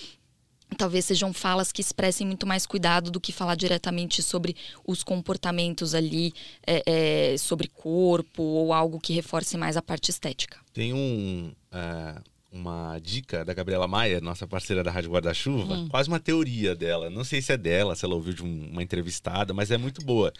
[0.77, 5.95] talvez sejam falas que expressem muito mais cuidado do que falar diretamente sobre os comportamentos
[5.95, 6.33] ali,
[6.67, 10.59] é, é, sobre corpo ou algo que reforce mais a parte estética.
[10.73, 11.53] Tem um.
[11.73, 15.89] Uh uma dica da Gabriela Maia, nossa parceira da Rádio Guarda-Chuva, hum.
[15.89, 17.11] quase uma teoria dela.
[17.11, 20.33] Não sei se é dela, se ela ouviu de uma entrevistada, mas é muito boa.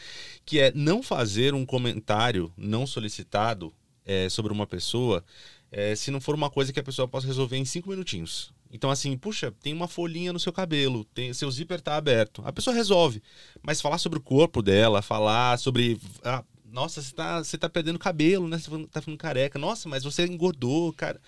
[0.45, 3.73] Que é não fazer um comentário não solicitado
[4.05, 5.25] é, sobre uma pessoa
[5.71, 8.53] é, se não for uma coisa que a pessoa possa resolver em cinco minutinhos.
[8.73, 12.43] Então, assim, puxa, tem uma folhinha no seu cabelo, tem, seu zíper tá aberto.
[12.45, 13.23] A pessoa resolve.
[13.63, 16.01] Mas falar sobre o corpo dela, falar sobre.
[16.25, 18.59] Ah, nossa, você tá, você tá perdendo cabelo, né?
[18.59, 19.59] Você tá ficando careca.
[19.59, 21.21] Nossa, mas você engordou, cara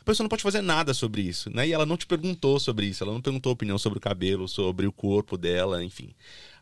[0.00, 1.68] a pessoa não pode fazer nada sobre isso, né?
[1.68, 4.86] E ela não te perguntou sobre isso, ela não perguntou opinião sobre o cabelo, sobre
[4.86, 6.10] o corpo dela, enfim.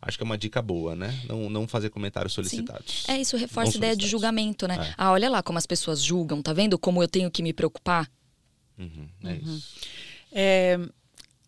[0.02, 1.16] Acho que é uma dica boa, né?
[1.28, 3.04] Não, não fazer comentários solicitados.
[3.04, 3.12] Sim.
[3.12, 4.76] É, isso reforça a ideia de julgamento, né?
[4.90, 4.94] É.
[4.96, 8.10] Ah, olha lá como as pessoas julgam, tá vendo como eu tenho que me preocupar?
[8.76, 9.56] Uhum, é uhum.
[9.56, 9.74] isso.
[10.32, 10.78] É,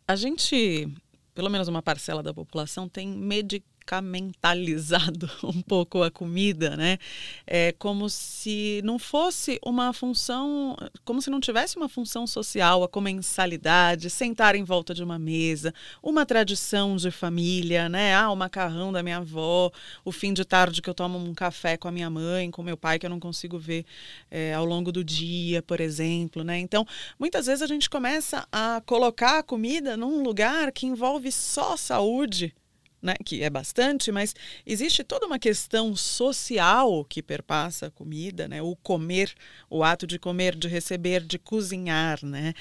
[0.07, 0.89] a gente,
[1.35, 3.70] pelo menos uma parcela da população, tem medicado
[4.01, 6.99] medicamentalizado um pouco a comida, né?
[7.45, 12.89] É como se não fosse uma função, como se não tivesse uma função social, a
[12.89, 18.15] comensalidade, sentar em volta de uma mesa, uma tradição de família, né?
[18.15, 19.73] Ah, o macarrão da minha avó,
[20.05, 22.77] o fim de tarde que eu tomo um café com a minha mãe, com meu
[22.77, 23.85] pai, que eu não consigo ver
[24.31, 26.59] é, ao longo do dia, por exemplo, né?
[26.59, 26.87] Então,
[27.19, 32.55] muitas vezes a gente começa a colocar a comida num lugar que envolve só saúde,
[33.03, 34.35] né, que é bastante, mas
[34.67, 39.35] existe toda uma questão social que perpassa a comida, né, o comer,
[39.69, 42.55] o ato de comer, de receber, de cozinhar, né.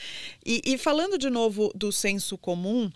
[0.46, 2.90] E, e falando de novo do senso comum,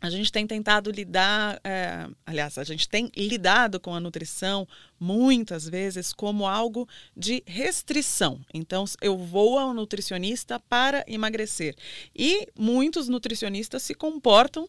[0.00, 4.66] a gente tem tentado lidar, é, aliás, a gente tem lidado com a nutrição
[4.98, 8.40] muitas vezes como algo de restrição.
[8.52, 11.76] Então, eu vou ao nutricionista para emagrecer.
[12.16, 14.68] E muitos nutricionistas se comportam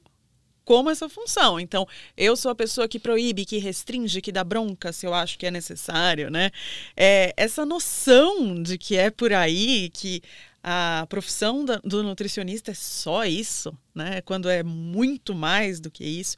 [0.66, 1.60] como essa função.
[1.60, 5.38] Então, eu sou a pessoa que proíbe, que restringe, que dá bronca se eu acho
[5.38, 6.52] que é necessário, né?
[6.96, 10.22] É, essa noção de que é por aí, que
[10.64, 14.22] a profissão do nutricionista é só isso, né?
[14.22, 16.38] Quando é muito mais do que isso.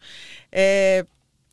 [0.52, 1.06] É,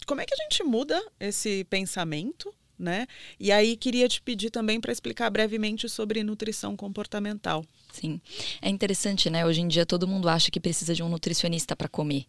[0.07, 2.53] como é que a gente muda esse pensamento?
[2.79, 3.07] Né?
[3.39, 7.65] E aí queria te pedir também para explicar brevemente sobre nutrição comportamental.
[7.93, 8.21] Sim,
[8.61, 9.47] é interessante, né?
[9.47, 12.25] Hoje em dia todo mundo acha que precisa de um nutricionista para comer,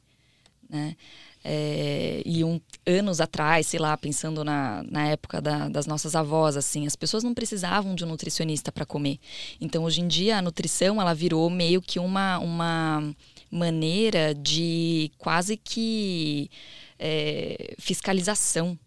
[0.74, 0.96] né?
[1.46, 6.56] É, e um, anos atrás, sei lá, pensando na, na época da, das nossas avós,
[6.56, 9.20] assim, as pessoas não precisavam de um nutricionista para comer.
[9.60, 13.14] Então, hoje em dia, a nutrição ela virou meio que uma, uma
[13.52, 16.50] maneira de quase que
[16.98, 18.80] é, fiscalização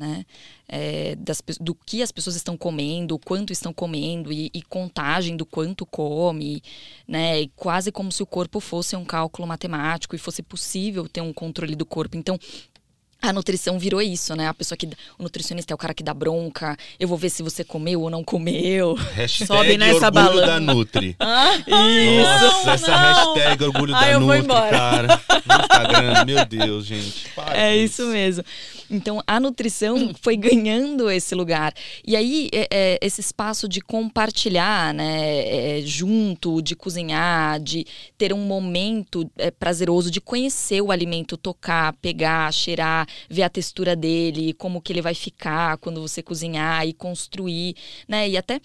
[0.00, 0.24] né?
[0.66, 5.36] É, das, do que as pessoas estão comendo, o quanto estão comendo e, e, contagem
[5.36, 6.62] do quanto come,
[7.06, 7.42] né?
[7.42, 11.34] E quase como se o corpo fosse um cálculo matemático e fosse possível ter um
[11.34, 12.16] controle do corpo.
[12.16, 12.38] Então,
[13.22, 14.48] a nutrição virou isso, né?
[14.48, 14.86] A pessoa que.
[15.18, 16.76] O nutricionista é o cara que dá bronca.
[16.98, 18.94] Eu vou ver se você comeu ou não comeu.
[18.94, 20.46] Hashtag Sobe nessa orgulho balança.
[20.46, 21.16] da Nutri.
[21.32, 22.44] Ah, isso.
[22.44, 23.34] Nossa, essa não.
[23.34, 25.22] hashtag orgulho ah, da Nutri, cara.
[25.46, 27.28] No Instagram, meu Deus, gente.
[27.34, 28.44] Para é isso mesmo.
[28.90, 31.72] Então, a nutrição foi ganhando esse lugar.
[32.04, 35.78] E aí, é, é, esse espaço de compartilhar, né?
[35.78, 37.86] É, junto, de cozinhar, de
[38.18, 43.94] ter um momento é, prazeroso, de conhecer o alimento, tocar, pegar, cheirar, ver a textura
[43.96, 47.74] dele, como que ele vai ficar quando você cozinhar e construir,
[48.08, 48.28] né?
[48.28, 48.60] E até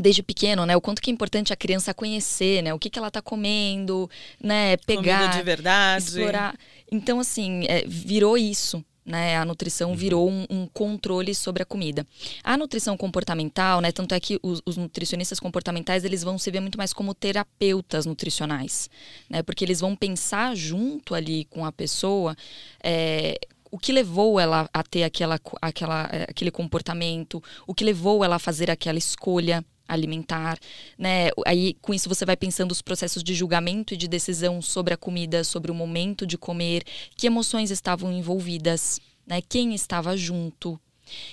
[0.00, 0.76] desde pequeno, né?
[0.76, 2.72] O quanto que é importante a criança conhecer, né?
[2.72, 4.08] O que, que ela está comendo,
[4.42, 4.76] né?
[4.78, 6.56] Pegar, Comida de verdade, explorar.
[6.90, 8.84] Então, assim, é, virou isso.
[9.04, 9.96] Né, a nutrição uhum.
[9.96, 12.06] virou um, um, controle sobre a comida.
[12.44, 16.60] A nutrição comportamental, né, tanto é que os, os, nutricionistas comportamentais eles vão se ver
[16.60, 18.90] muito mais como terapeutas nutricionais,
[19.30, 22.36] né, porque eles vão pensar junto ali com a pessoa
[22.84, 28.24] é, o que levou ela a ter aquela, aquela, é, aquele comportamento, o que levou
[28.24, 30.58] ela a fazer aquela escolha alimentar,
[30.98, 31.30] né?
[31.46, 34.96] Aí com isso você vai pensando os processos de julgamento e de decisão sobre a
[34.96, 36.84] comida, sobre o momento de comer,
[37.16, 39.40] que emoções estavam envolvidas, né?
[39.48, 40.78] Quem estava junto.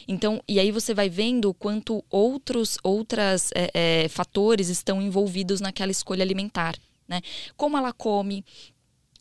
[0.08, 5.92] Então, e aí você vai vendo quanto outros outras é, é, fatores estão envolvidos naquela
[5.92, 6.76] escolha alimentar.
[7.08, 7.22] Né?
[7.56, 8.44] Como ela come,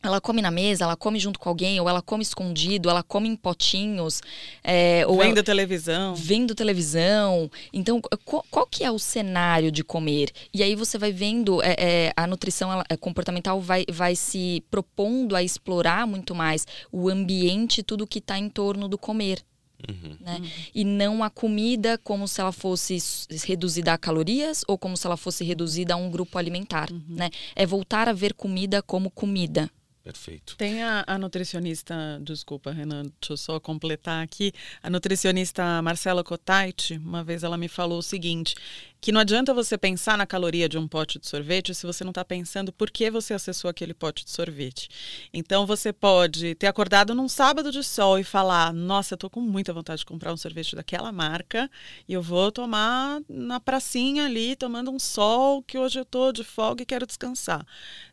[0.08, 3.28] ela come na mesa, ela come junto com alguém, ou ela come escondido, ela come
[3.28, 4.20] em potinhos.
[4.62, 6.14] É, ou vendo ela, televisão.
[6.14, 7.50] Vendo televisão.
[7.72, 10.30] Então, qual, qual, que é o cenário de comer?
[10.52, 14.62] E aí você vai vendo, é, é, a nutrição ela, é, comportamental vai, vai se
[14.70, 19.42] propondo a explorar muito mais o ambiente, tudo que está em torno do comer.
[19.88, 20.16] Uhum.
[20.20, 20.38] Né?
[20.40, 20.48] Uhum.
[20.74, 22.98] E não a comida como se ela fosse
[23.44, 26.90] reduzida a calorias ou como se ela fosse reduzida a um grupo alimentar.
[26.90, 27.02] Uhum.
[27.08, 27.30] Né?
[27.54, 29.70] É voltar a ver comida como comida.
[30.04, 30.54] Perfeito.
[30.58, 34.52] Tem a, a, nutricionista, desculpa, Renan, deixa eu só completar aqui.
[34.82, 38.54] A nutricionista Marcela Cotait, uma vez ela me falou o seguinte:
[39.00, 42.10] que não adianta você pensar na caloria de um pote de sorvete se você não
[42.10, 44.90] está pensando por que você acessou aquele pote de sorvete.
[45.32, 49.40] Então você pode ter acordado num sábado de sol e falar: Nossa, eu tô com
[49.40, 51.70] muita vontade de comprar um sorvete daquela marca
[52.06, 56.44] e eu vou tomar na pracinha ali, tomando um sol, que hoje eu tô de
[56.44, 57.66] folga e quero descansar.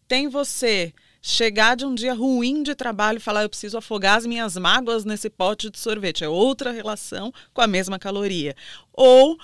[0.07, 4.25] Tem você chegar de um dia ruim de trabalho e falar eu preciso afogar as
[4.25, 6.23] minhas mágoas nesse pote de sorvete.
[6.23, 8.55] É outra relação com a mesma caloria.
[8.91, 9.37] Ou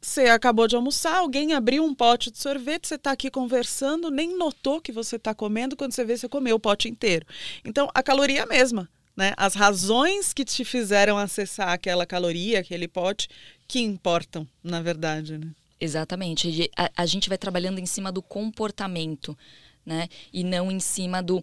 [0.00, 4.36] você acabou de almoçar, alguém abriu um pote de sorvete, você está aqui conversando, nem
[4.36, 7.24] notou que você está comendo, quando você vê, você comeu o pote inteiro.
[7.64, 8.88] Então, a caloria é a mesma.
[9.16, 9.32] Né?
[9.36, 13.28] As razões que te fizeram acessar aquela caloria, aquele pote,
[13.68, 15.38] que importam, na verdade.
[15.38, 15.48] Né?
[15.80, 16.70] Exatamente.
[16.76, 19.38] A, a gente vai trabalhando em cima do comportamento
[19.84, 20.08] né?
[20.32, 21.42] E não em cima do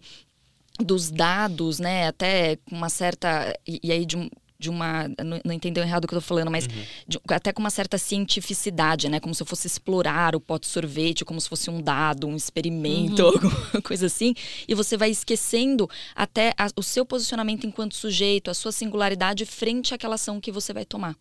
[0.82, 2.08] dos dados, né?
[2.08, 3.56] Até com uma certa.
[3.66, 5.08] E, e aí, de, de uma.
[5.08, 6.84] Não, não entendeu errado o que eu tô falando, mas uhum.
[7.06, 9.20] de, até com uma certa cientificidade, né?
[9.20, 13.22] Como se eu fosse explorar o pote sorvete, como se fosse um dado, um experimento,
[13.22, 13.28] uhum.
[13.34, 14.34] alguma coisa assim.
[14.66, 19.94] E você vai esquecendo até a, o seu posicionamento enquanto sujeito, a sua singularidade frente
[19.94, 21.16] àquela ação que você vai tomar.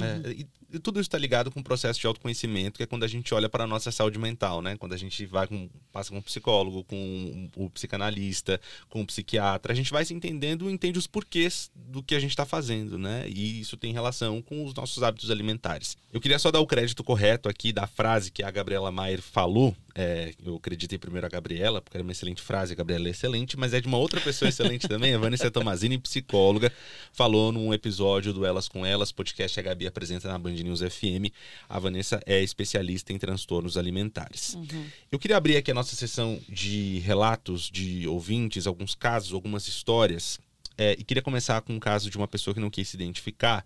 [0.00, 3.08] É, e tudo isso está ligado com o processo de autoconhecimento, que é quando a
[3.08, 4.76] gente olha para a nossa saúde mental, né?
[4.76, 9.02] Quando a gente vai com, passa com um psicólogo, com o um, psicanalista, com o
[9.02, 12.30] um psiquiatra, a gente vai se entendendo e entende os porquês do que a gente
[12.30, 13.28] está fazendo, né?
[13.28, 15.96] E isso tem relação com os nossos hábitos alimentares.
[16.12, 19.76] Eu queria só dar o crédito correto aqui da frase que a Gabriela Maier falou
[19.94, 23.56] é, eu acreditei primeiro a Gabriela, porque era uma excelente frase, a Gabriela é excelente,
[23.56, 26.72] mas é de uma outra pessoa excelente também, a Vanessa Tomazini, psicóloga,
[27.12, 30.80] falou num episódio do Elas com Elas, podcast que a Gabi apresenta na Band News
[30.80, 31.32] FM.
[31.68, 34.54] A Vanessa é especialista em transtornos alimentares.
[34.54, 34.86] Uhum.
[35.12, 40.40] Eu queria abrir aqui a nossa sessão de relatos de ouvintes, alguns casos, algumas histórias
[40.76, 43.64] é, e queria começar com um caso de uma pessoa que não quis se identificar,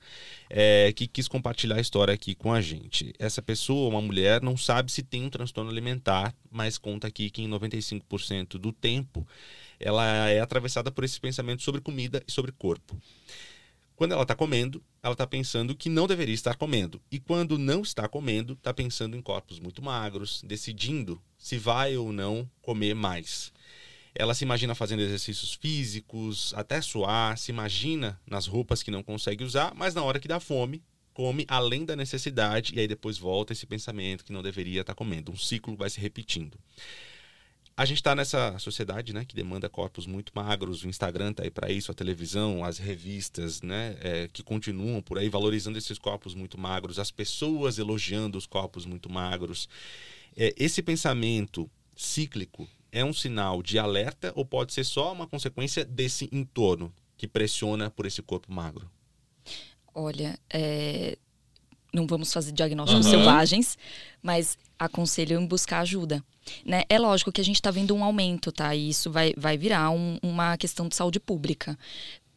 [0.50, 3.12] é, que quis compartilhar a história aqui com a gente.
[3.18, 7.42] Essa pessoa, uma mulher, não sabe se tem um transtorno alimentar, mas conta aqui que
[7.42, 9.26] em 95% do tempo
[9.80, 13.00] ela é atravessada por esse pensamento sobre comida e sobre corpo.
[13.98, 17.00] Quando ela está comendo, ela está pensando que não deveria estar comendo.
[17.10, 22.12] E quando não está comendo, está pensando em corpos muito magros, decidindo se vai ou
[22.12, 23.52] não comer mais.
[24.18, 29.44] Ela se imagina fazendo exercícios físicos, até suar, se imagina nas roupas que não consegue
[29.44, 30.82] usar, mas na hora que dá fome,
[31.14, 35.30] come além da necessidade e aí depois volta esse pensamento que não deveria estar comendo.
[35.30, 36.58] Um ciclo vai se repetindo.
[37.76, 40.82] A gente está nessa sociedade, né, que demanda corpos muito magros.
[40.82, 45.16] O Instagram está aí para isso, a televisão, as revistas, né, é, que continuam por
[45.16, 49.68] aí valorizando esses corpos muito magros, as pessoas elogiando os corpos muito magros.
[50.36, 55.84] É, esse pensamento cíclico é um sinal de alerta ou pode ser só uma consequência
[55.84, 58.90] desse entorno que pressiona por esse corpo magro?
[59.94, 61.18] Olha, é...
[61.92, 63.12] não vamos fazer diagnósticos uhum.
[63.12, 63.76] selvagens,
[64.22, 66.24] mas aconselho em buscar ajuda.
[66.64, 66.84] Né?
[66.88, 68.74] É lógico que a gente está vendo um aumento, tá?
[68.74, 71.76] E isso vai, vai virar um, uma questão de saúde pública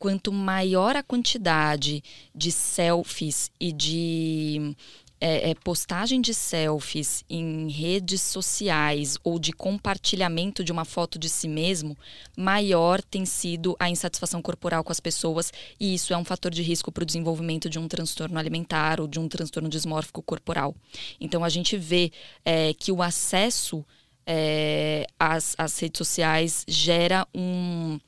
[0.02, 4.76] quanto maior a quantidade de selfies e de
[5.22, 11.30] é, é, postagem de selfies em redes sociais ou de compartilhamento de uma foto de
[11.30, 11.96] si mesmo,
[12.36, 16.64] maior tem sido a insatisfação corporal com as pessoas e isso é um fator de
[16.64, 20.76] risco para o desenvolvimento de um transtorno alimentar ou de um transtorno dismórfico corporal.
[21.20, 22.12] Então a gente vê
[22.44, 23.86] é, que o acesso
[24.26, 28.00] é, às, às redes sociais gera um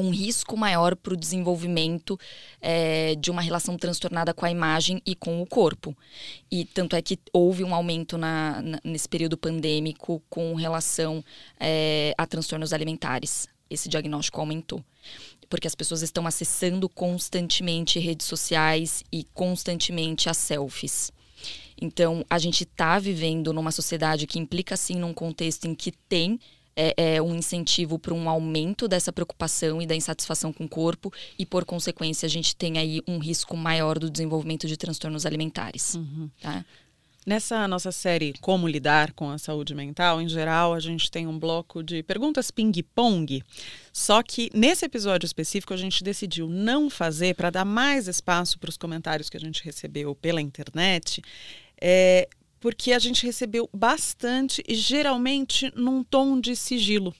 [0.00, 2.18] um risco maior para o desenvolvimento
[2.60, 5.96] é, de uma relação transtornada com a imagem e com o corpo.
[6.50, 11.24] E tanto é que houve um aumento na, na, nesse período pandêmico com relação
[11.58, 13.48] é, a transtornos alimentares.
[13.68, 14.84] Esse diagnóstico aumentou.
[15.48, 21.12] Porque as pessoas estão acessando constantemente redes sociais e constantemente as selfies.
[21.80, 26.40] Então, a gente está vivendo numa sociedade que implica, sim, num contexto em que tem
[26.76, 31.12] é, é um incentivo para um aumento dessa preocupação e da insatisfação com o corpo
[31.38, 35.94] e, por consequência, a gente tem aí um risco maior do desenvolvimento de transtornos alimentares.
[35.94, 36.28] Uhum.
[36.40, 36.64] Tá?
[37.26, 41.36] Nessa nossa série Como Lidar com a Saúde Mental, em geral, a gente tem um
[41.36, 43.42] bloco de perguntas ping-pong.
[43.92, 48.70] Só que nesse episódio específico a gente decidiu não fazer para dar mais espaço para
[48.70, 51.20] os comentários que a gente recebeu pela internet.
[51.80, 52.28] É,
[52.66, 57.14] porque a gente recebeu bastante e geralmente num tom de sigilo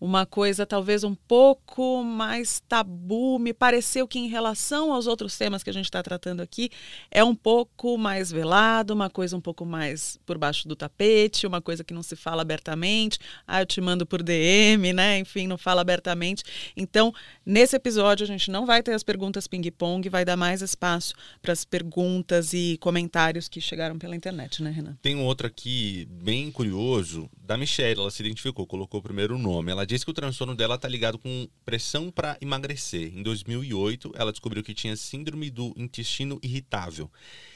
[0.00, 3.38] uma coisa talvez um pouco mais tabu.
[3.38, 6.70] Me pareceu que, em relação aos outros temas que a gente está tratando aqui,
[7.10, 11.60] é um pouco mais velado, uma coisa um pouco mais por baixo do tapete, uma
[11.60, 13.18] coisa que não se fala abertamente.
[13.46, 15.18] Ah, eu te mando por DM, né?
[15.18, 16.44] Enfim, não fala abertamente.
[16.76, 17.12] Então,
[17.44, 21.52] nesse episódio, a gente não vai ter as perguntas ping-pong, vai dar mais espaço para
[21.52, 24.96] as perguntas e comentários que chegaram pela internet, né, Renan?
[25.00, 28.00] Tem um outro aqui bem curioso da Michelle.
[28.00, 29.70] Ela se identificou, colocou o primeiro nome.
[29.70, 33.16] Ela disse que o transtorno dela está ligado com pressão para emagrecer.
[33.16, 37.10] Em 2008, ela descobriu que tinha síndrome do intestino irritável.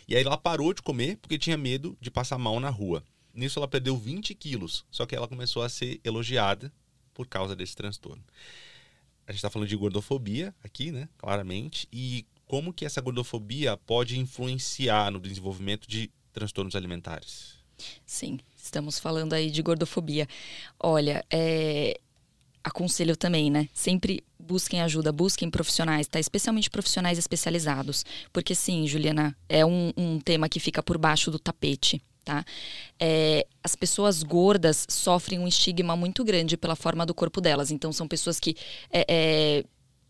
[0.09, 3.05] E aí ela parou de comer porque tinha medo de passar mal na rua.
[3.35, 6.73] Nisso ela perdeu 20 quilos, só que ela começou a ser elogiada
[7.13, 8.23] por causa desse transtorno.
[9.27, 11.09] A gente está falando de gordofobia aqui, né?
[11.17, 11.87] Claramente.
[11.93, 17.61] E como que essa gordofobia pode influenciar no desenvolvimento de transtornos alimentares?
[18.05, 20.27] Sim, estamos falando aí de gordofobia.
[20.79, 22.01] Olha, é,
[22.63, 23.69] aconselho também, né?
[23.73, 26.19] Sempre busquem ajuda, busquem profissionais, tá?
[26.19, 28.05] Especialmente profissionais especializados.
[28.33, 32.03] Porque sim, Juliana, é um, um tema que fica por baixo do tapete.
[32.25, 32.45] Tá?
[32.99, 37.71] É, as pessoas gordas sofrem um estigma muito grande pela forma do corpo delas.
[37.71, 38.55] Então, são pessoas que
[38.93, 39.65] é, é,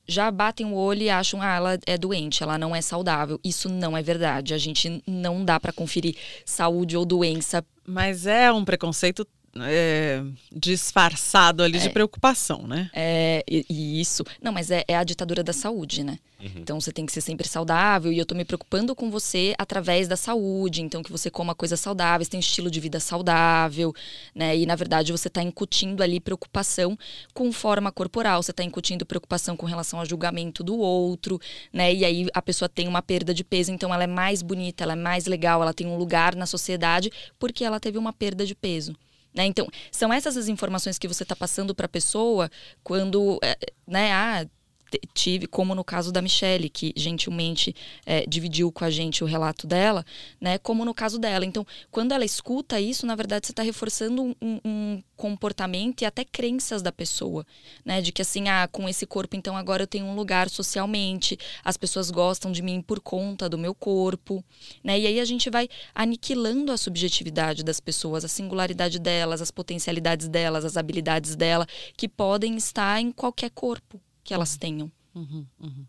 [0.06, 3.38] já batem o olho e acham, ah, ela é doente, ela não é saudável.
[3.44, 4.54] Isso não é verdade.
[4.54, 7.64] A gente não dá para conferir saúde ou doença.
[7.86, 9.26] Mas é um preconceito
[9.58, 12.88] é, disfarçado ali é, de preocupação, né?
[12.92, 14.22] É, e, e isso.
[14.40, 16.18] Não, mas é, é, a ditadura da saúde, né?
[16.38, 16.50] Uhum.
[16.56, 20.06] Então você tem que ser sempre saudável e eu tô me preocupando com você através
[20.06, 20.82] da saúde.
[20.82, 23.92] Então que você coma coisas saudáveis, tem um estilo de vida saudável,
[24.34, 24.56] né?
[24.56, 26.96] E na verdade você está incutindo ali preocupação
[27.34, 31.40] com forma corporal, você está incutindo preocupação com relação ao julgamento do outro,
[31.72, 31.92] né?
[31.92, 34.92] E aí a pessoa tem uma perda de peso, então ela é mais bonita, ela
[34.92, 38.54] é mais legal, ela tem um lugar na sociedade porque ela teve uma perda de
[38.54, 38.94] peso.
[39.34, 39.46] Né?
[39.46, 42.50] Então, são essas as informações que você está passando para a pessoa
[42.82, 43.56] quando, é,
[43.86, 44.46] né, ah,
[45.14, 47.74] tive, como no caso da Michelle, que gentilmente
[48.04, 50.04] é, dividiu com a gente o relato dela,
[50.40, 50.58] né?
[50.58, 51.44] Como no caso dela.
[51.44, 56.24] Então, quando ela escuta isso, na verdade, você está reforçando um, um, comportamento e até
[56.24, 57.46] crenças da pessoa,
[57.84, 58.00] né?
[58.00, 61.76] De que assim, ah, com esse corpo, então agora eu tenho um lugar socialmente, as
[61.76, 64.42] pessoas gostam de mim por conta do meu corpo,
[64.82, 64.98] né?
[64.98, 70.26] E aí a gente vai aniquilando a subjetividade das pessoas, a singularidade delas, as potencialidades
[70.28, 71.66] delas, as habilidades dela,
[71.96, 74.00] que podem estar em qualquer corpo
[74.30, 74.88] que elas tenham.
[75.12, 75.84] Uhum, uhum.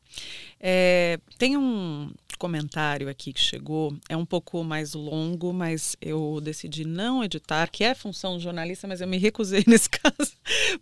[0.60, 6.84] É, tem um comentário aqui que chegou, é um pouco mais longo, mas eu decidi
[6.84, 10.34] não editar, que é função jornalista, mas eu me recusei nesse caso,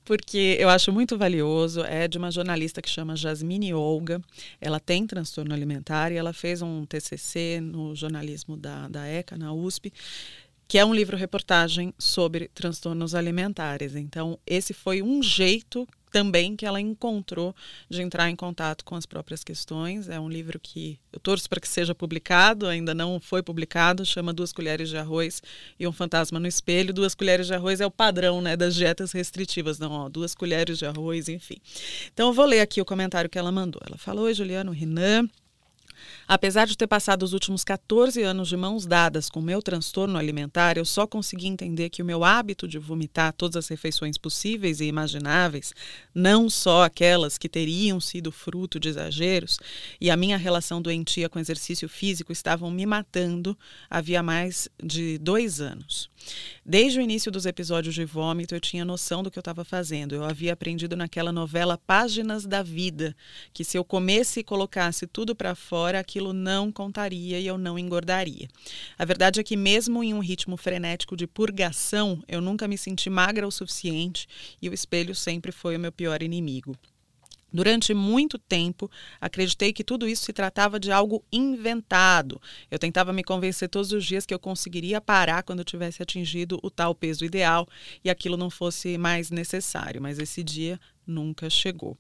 [0.05, 1.81] porque eu acho muito valioso.
[1.81, 4.21] É de uma jornalista que chama Jasmine Olga.
[4.61, 9.51] Ela tem transtorno alimentar e ela fez um TCC no jornalismo da, da ECA, na
[9.51, 9.91] USP
[10.65, 13.95] que é um livro-reportagem sobre transtornos alimentares.
[13.95, 17.55] Então, esse foi um jeito também que ela encontrou
[17.89, 20.09] de entrar em contato com as próprias questões.
[20.09, 24.33] É um livro que eu torço para que seja publicado, ainda não foi publicado, chama
[24.33, 25.41] Duas Colheres de Arroz
[25.79, 26.93] e um Fantasma no Espelho.
[26.93, 30.77] Duas colheres de arroz é o padrão né, das dietas restritivas, não, ó, duas colheres
[30.77, 31.57] de arroz, enfim.
[32.13, 33.81] Então eu vou ler aqui o comentário que ela mandou.
[33.85, 35.27] Ela falou: Oi, Juliano Rinan.
[36.27, 40.77] Apesar de ter passado os últimos 14 anos de mãos dadas com meu transtorno alimentar,
[40.77, 44.85] eu só consegui entender que o meu hábito de vomitar todas as refeições possíveis e
[44.85, 45.73] imagináveis,
[46.13, 49.57] não só aquelas que teriam sido fruto de exageros,
[49.99, 53.57] e a minha relação doentia com exercício físico estavam me matando
[53.89, 56.09] havia mais de dois anos.
[56.65, 60.13] Desde o início dos episódios de vômito, eu tinha noção do que eu estava fazendo.
[60.13, 63.15] Eu havia aprendido naquela novela Páginas da Vida,
[63.53, 67.79] que se eu comesse e colocasse tudo para fora, aquilo não contaria e eu não
[67.79, 68.47] engordaria.
[68.97, 73.09] A verdade é que, mesmo em um ritmo frenético de purgação, eu nunca me senti
[73.09, 74.27] magra o suficiente
[74.61, 76.75] e o espelho sempre foi o meu pior inimigo.
[77.51, 82.39] Durante muito tempo, acreditei que tudo isso se tratava de algo inventado.
[82.69, 86.69] Eu tentava me convencer todos os dias que eu conseguiria parar quando tivesse atingido o
[86.69, 87.67] tal peso ideal
[88.03, 91.97] e aquilo não fosse mais necessário, mas esse dia nunca chegou.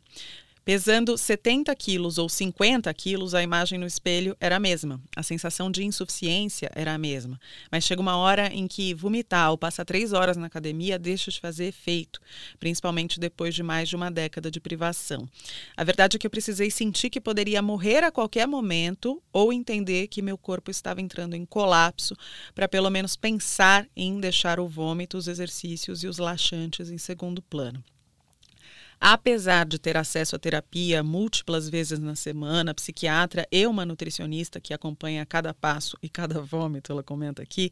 [0.65, 5.01] Pesando 70 quilos ou 50 quilos, a imagem no espelho era a mesma.
[5.15, 7.39] A sensação de insuficiência era a mesma.
[7.71, 11.39] Mas chega uma hora em que vomitar ou passar três horas na academia deixa de
[11.39, 12.19] fazer efeito,
[12.59, 15.27] principalmente depois de mais de uma década de privação.
[15.75, 20.07] A verdade é que eu precisei sentir que poderia morrer a qualquer momento ou entender
[20.07, 22.15] que meu corpo estava entrando em colapso
[22.53, 27.41] para pelo menos pensar em deixar o vômito, os exercícios e os laxantes em segundo
[27.41, 27.83] plano.
[29.01, 34.73] Apesar de ter acesso à terapia múltiplas vezes na semana, psiquiatra e uma nutricionista que
[34.73, 37.71] acompanha cada passo e cada vômito, ela comenta aqui,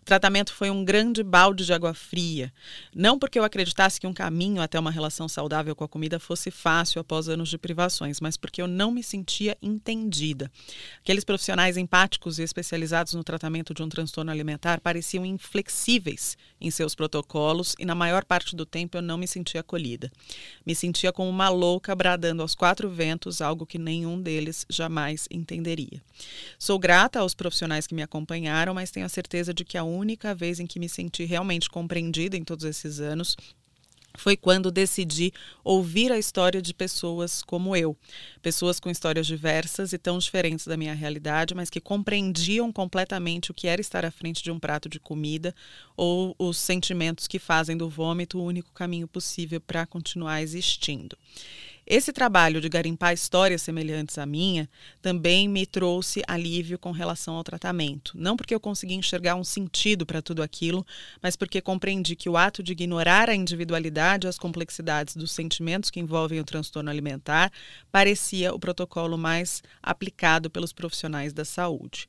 [0.00, 2.52] o tratamento foi um grande balde de água fria.
[2.94, 6.48] Não porque eu acreditasse que um caminho até uma relação saudável com a comida fosse
[6.48, 10.48] fácil após anos de privações, mas porque eu não me sentia entendida.
[11.00, 16.94] Aqueles profissionais empáticos e especializados no tratamento de um transtorno alimentar pareciam inflexíveis em seus
[16.94, 20.08] protocolos e, na maior parte do tempo, eu não me sentia acolhida.
[20.68, 26.02] Me sentia como uma louca bradando aos quatro ventos, algo que nenhum deles jamais entenderia.
[26.58, 30.34] Sou grata aos profissionais que me acompanharam, mas tenho a certeza de que a única
[30.34, 33.34] vez em que me senti realmente compreendida em todos esses anos
[34.18, 35.32] foi quando decidi
[35.64, 37.96] ouvir a história de pessoas como eu,
[38.42, 43.54] pessoas com histórias diversas e tão diferentes da minha realidade, mas que compreendiam completamente o
[43.54, 45.54] que era estar à frente de um prato de comida
[45.96, 51.16] ou os sentimentos que fazem do vômito o único caminho possível para continuar existindo.
[51.90, 54.68] Esse trabalho de garimpar histórias semelhantes à minha
[55.00, 58.12] também me trouxe alívio com relação ao tratamento.
[58.14, 60.86] Não porque eu consegui enxergar um sentido para tudo aquilo,
[61.22, 65.88] mas porque compreendi que o ato de ignorar a individualidade e as complexidades dos sentimentos
[65.88, 67.50] que envolvem o transtorno alimentar
[67.90, 72.06] parecia o protocolo mais aplicado pelos profissionais da saúde.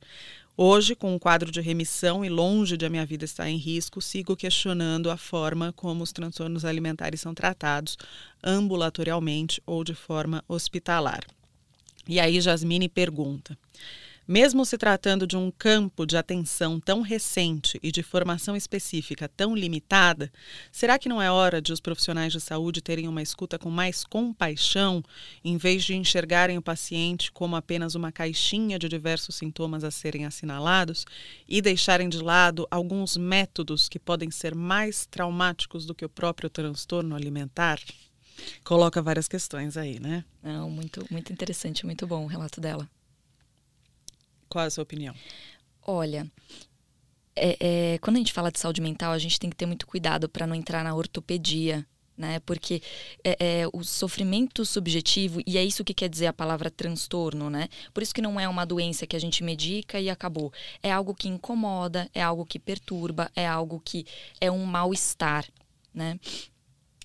[0.62, 3.98] Hoje, com um quadro de remissão e longe de a minha vida estar em risco,
[3.98, 7.96] sigo questionando a forma como os transtornos alimentares são tratados
[8.44, 11.24] ambulatorialmente ou de forma hospitalar.
[12.06, 13.56] E aí, Jasmine pergunta.
[14.26, 19.56] Mesmo se tratando de um campo de atenção tão recente e de formação específica tão
[19.56, 20.30] limitada,
[20.70, 24.04] será que não é hora de os profissionais de saúde terem uma escuta com mais
[24.04, 25.02] compaixão,
[25.42, 30.24] em vez de enxergarem o paciente como apenas uma caixinha de diversos sintomas a serem
[30.24, 31.04] assinalados
[31.48, 36.48] e deixarem de lado alguns métodos que podem ser mais traumáticos do que o próprio
[36.48, 37.80] transtorno alimentar?
[38.64, 40.24] Coloca várias questões aí, né?
[40.42, 42.88] Não, muito, muito interessante, muito bom o relato dela.
[44.50, 45.14] Qual é a sua opinião?
[45.86, 46.30] Olha,
[47.36, 47.56] é,
[47.94, 50.28] é, quando a gente fala de saúde mental, a gente tem que ter muito cuidado
[50.28, 51.86] para não entrar na ortopedia,
[52.16, 52.40] né?
[52.40, 52.82] Porque
[53.24, 57.68] é, é, o sofrimento subjetivo, e é isso que quer dizer a palavra transtorno, né?
[57.94, 60.52] Por isso que não é uma doença que a gente medica e acabou.
[60.82, 64.04] É algo que incomoda, é algo que perturba, é algo que
[64.40, 65.46] é um mal-estar,
[65.94, 66.18] né?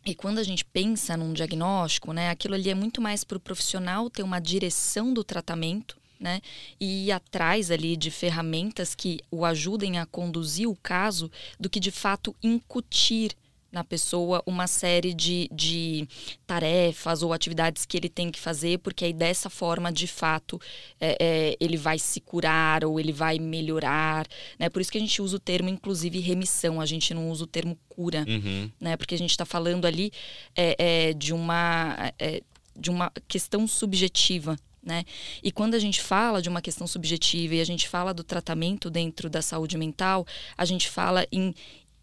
[0.04, 3.40] E quando a gente pensa num diagnóstico, né, aquilo ali é muito mais para o
[3.40, 6.42] profissional ter uma direção do tratamento, né?
[6.80, 11.80] E ir atrás ali de ferramentas que o ajudem a conduzir o caso do que
[11.80, 13.32] de fato incutir
[13.72, 16.08] na pessoa uma série de, de
[16.48, 20.60] tarefas ou atividades que ele tem que fazer, porque aí dessa forma, de fato,
[21.00, 24.26] é, é, ele vai se curar ou ele vai melhorar.
[24.58, 24.70] Né?
[24.70, 27.48] Por isso que a gente usa o termo, inclusive, remissão, a gente não usa o
[27.48, 28.72] termo cura, Uhum.
[28.80, 28.96] né?
[28.98, 30.10] Porque a gente está falando ali
[30.56, 32.42] é, é, de, uma, é,
[32.78, 35.04] de uma questão subjetiva, né?
[35.44, 38.90] E quando a gente fala de uma questão subjetiva e a gente fala do tratamento
[38.90, 40.26] dentro da saúde mental,
[40.56, 41.54] a gente fala em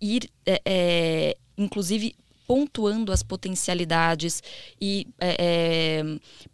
[0.01, 2.17] ir, é, é, inclusive,
[2.47, 4.43] pontuando as potencialidades
[4.81, 6.03] e é, é,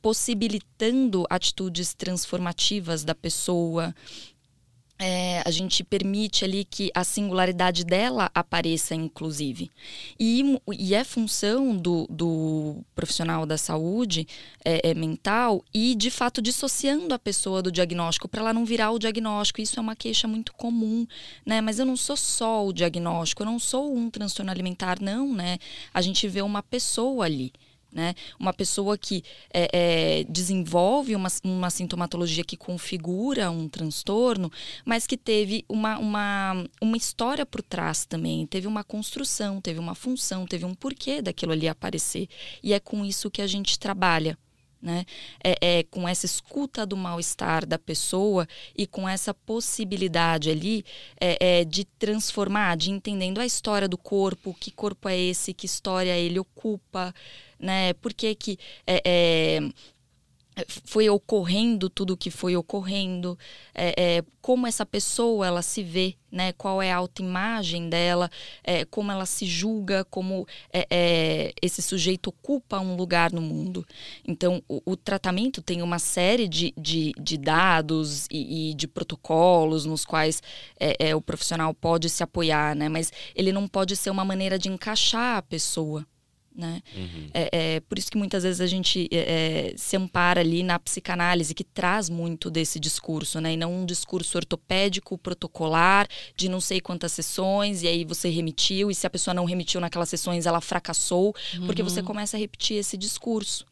[0.03, 3.95] possibilitando atitudes transformativas da pessoa.
[5.01, 9.70] É, a gente permite ali que a singularidade dela apareça, inclusive.
[10.18, 14.26] E, e é função do, do profissional da saúde
[14.64, 18.90] é, é mental e, de fato, dissociando a pessoa do diagnóstico para ela não virar
[18.90, 19.61] o diagnóstico.
[19.61, 21.07] Isso é uma queixa muito comum,
[21.46, 21.61] né?
[21.61, 25.59] Mas eu não sou só o diagnóstico, eu não sou um transtorno alimentar, não, né?
[25.94, 27.53] A gente vê uma pessoa ali.
[27.91, 28.14] Né?
[28.39, 29.68] Uma pessoa que é,
[30.20, 34.53] é, desenvolve uma, uma sintomatologia que configura um transtorno,
[34.84, 39.95] mas que teve uma, uma, uma história por trás também, teve uma construção, teve uma
[39.95, 42.28] função, teve um porquê daquilo ali aparecer.
[42.62, 44.36] E é com isso que a gente trabalha.
[44.80, 45.05] Né?
[45.43, 50.84] É, é, com essa escuta do mal-estar da pessoa e com essa possibilidade ali
[51.20, 55.66] é, é, de transformar, de entendendo a história do corpo, que corpo é esse, que
[55.66, 57.12] história ele ocupa,
[57.59, 57.93] né?
[57.95, 59.61] Por que, que é, é,
[60.85, 63.39] foi ocorrendo tudo o que foi ocorrendo,
[63.75, 66.53] é, é, como essa pessoa ela se vê, né?
[66.53, 68.31] Qual é a autoimagem dela,
[68.65, 73.87] é, como ela se julga, como é, é, esse sujeito ocupa um lugar no mundo.
[74.27, 79.85] Então, o, o tratamento tem uma série de, de, de dados e, e, de protocolos
[79.85, 80.43] nos quais
[80.79, 82.89] é, o profissional pode se apoiar, né?
[82.89, 86.07] Mas ele não pode ser uma maneira de encaixar a pessoa
[86.55, 86.82] né?
[86.96, 87.30] Uhum.
[87.32, 90.78] É, é, por isso que muitas vezes a gente é, é, se ampara ali na
[90.78, 93.53] psicanálise, que traz muito desse discurso, né?
[93.53, 98.90] E não um discurso ortopédico, protocolar, de não sei quantas sessões, e aí você remitiu,
[98.90, 101.66] e se a pessoa não remitiu naquelas sessões, ela fracassou, uhum.
[101.66, 102.07] porque você uhum.
[102.07, 103.64] começa a repetir esse discurso.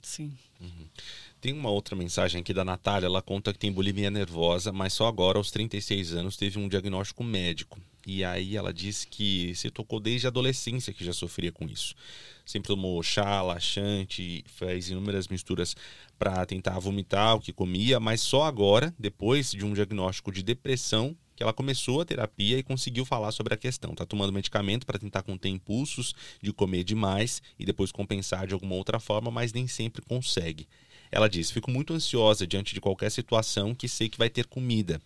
[0.00, 0.32] Sim.
[0.60, 0.86] Uhum.
[1.40, 5.06] Tem uma outra mensagem aqui da Natália, ela conta que tem bulimia nervosa, mas só
[5.06, 7.78] agora, aos 36 anos, teve um diagnóstico médico.
[8.10, 11.94] E aí ela disse que se tocou desde a adolescência que já sofria com isso.
[12.42, 15.76] Sempre tomou chá, laxante, fez inúmeras misturas
[16.18, 21.14] para tentar vomitar o que comia, mas só agora, depois de um diagnóstico de depressão,
[21.36, 23.90] que ela começou a terapia e conseguiu falar sobre a questão.
[23.90, 28.74] Está tomando medicamento para tentar conter impulsos de comer demais e depois compensar de alguma
[28.74, 30.66] outra forma, mas nem sempre consegue.
[31.12, 34.98] Ela diz: Fico muito ansiosa diante de qualquer situação que sei que vai ter comida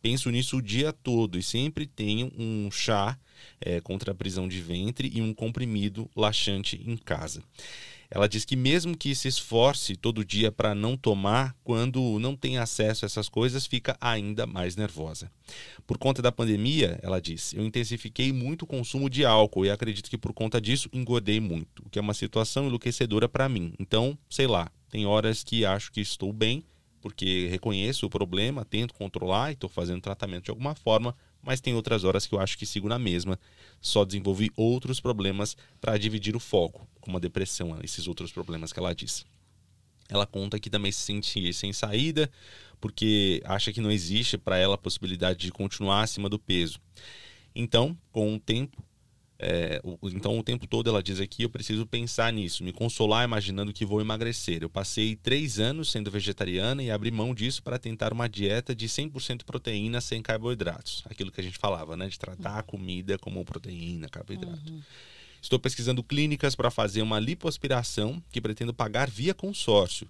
[0.00, 3.18] penso nisso o dia todo e sempre tenho um chá
[3.60, 7.42] é, contra a prisão de ventre e um comprimido laxante em casa.
[8.10, 12.58] Ela diz que mesmo que se esforce todo dia para não tomar, quando não tem
[12.58, 15.30] acesso a essas coisas, fica ainda mais nervosa.
[15.86, 20.10] Por conta da pandemia, ela diz, eu intensifiquei muito o consumo de álcool e acredito
[20.10, 23.72] que por conta disso engordei muito, o que é uma situação enlouquecedora para mim.
[23.78, 26.64] Então, sei lá, tem horas que acho que estou bem,
[27.00, 31.74] porque reconheço o problema, tento controlar e estou fazendo tratamento de alguma forma, mas tem
[31.74, 33.38] outras horas que eu acho que sigo na mesma,
[33.80, 38.78] só desenvolvi outros problemas para dividir o foco, como a depressão, esses outros problemas que
[38.78, 39.24] ela diz.
[40.08, 42.30] Ela conta que também se sente sem saída,
[42.80, 46.80] porque acha que não existe para ela a possibilidade de continuar acima do peso.
[47.54, 48.82] Então, com o tempo,
[49.42, 53.72] é, então, o tempo todo ela diz aqui: eu preciso pensar nisso, me consolar imaginando
[53.72, 54.62] que vou emagrecer.
[54.62, 58.86] Eu passei três anos sendo vegetariana e abri mão disso para tentar uma dieta de
[58.86, 61.02] 100% proteína sem carboidratos.
[61.08, 62.06] Aquilo que a gente falava, né?
[62.06, 64.70] De tratar a comida como proteína, carboidrato.
[64.70, 64.82] Uhum.
[65.40, 70.06] Estou pesquisando clínicas para fazer uma lipoaspiração que pretendo pagar via consórcio.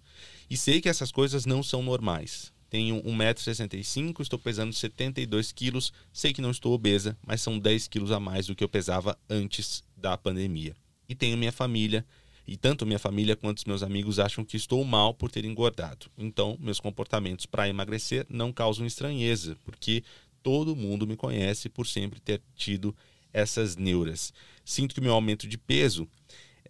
[0.51, 2.53] E sei que essas coisas não são normais.
[2.71, 5.93] Tenho 1,65m, estou pesando 72 quilos.
[6.13, 9.19] Sei que não estou obesa, mas são 10 quilos a mais do que eu pesava
[9.29, 10.77] antes da pandemia.
[11.09, 12.07] E tenho minha família,
[12.47, 16.07] e tanto minha família quanto os meus amigos acham que estou mal por ter engordado.
[16.17, 20.05] Então, meus comportamentos para emagrecer não causam estranheza, porque
[20.41, 22.95] todo mundo me conhece por sempre ter tido
[23.33, 24.33] essas neuras.
[24.65, 26.09] Sinto que meu aumento de peso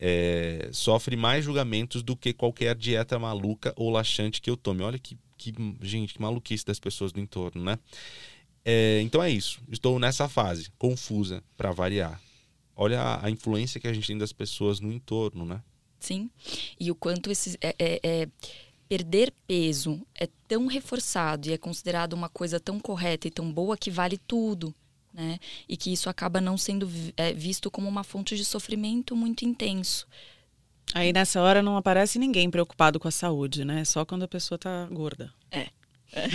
[0.00, 4.82] é, sofre mais julgamentos do que qualquer dieta maluca ou laxante que eu tome.
[4.82, 7.78] Olha que que, gente, que maluquice das pessoas do entorno, né?
[8.62, 9.60] É, então é isso.
[9.70, 12.20] Estou nessa fase, confusa, para variar.
[12.76, 15.62] Olha a, a, influência que a gente tem das pessoas no entorno, né?
[15.98, 16.30] Sim.
[16.78, 18.28] E o quanto esse, é, é, é,
[18.88, 23.76] perder peso é tão reforçado e é considerado uma coisa tão correta e tão boa
[23.76, 24.74] que vale tudo.
[25.12, 25.38] Né?
[25.68, 30.06] E que isso acaba não sendo é, visto como uma fonte de sofrimento muito intenso.
[30.94, 33.84] Aí nessa hora não aparece ninguém preocupado com a saúde, né?
[33.84, 35.32] Só quando a pessoa tá gorda.
[35.50, 35.68] É.
[36.12, 36.28] é.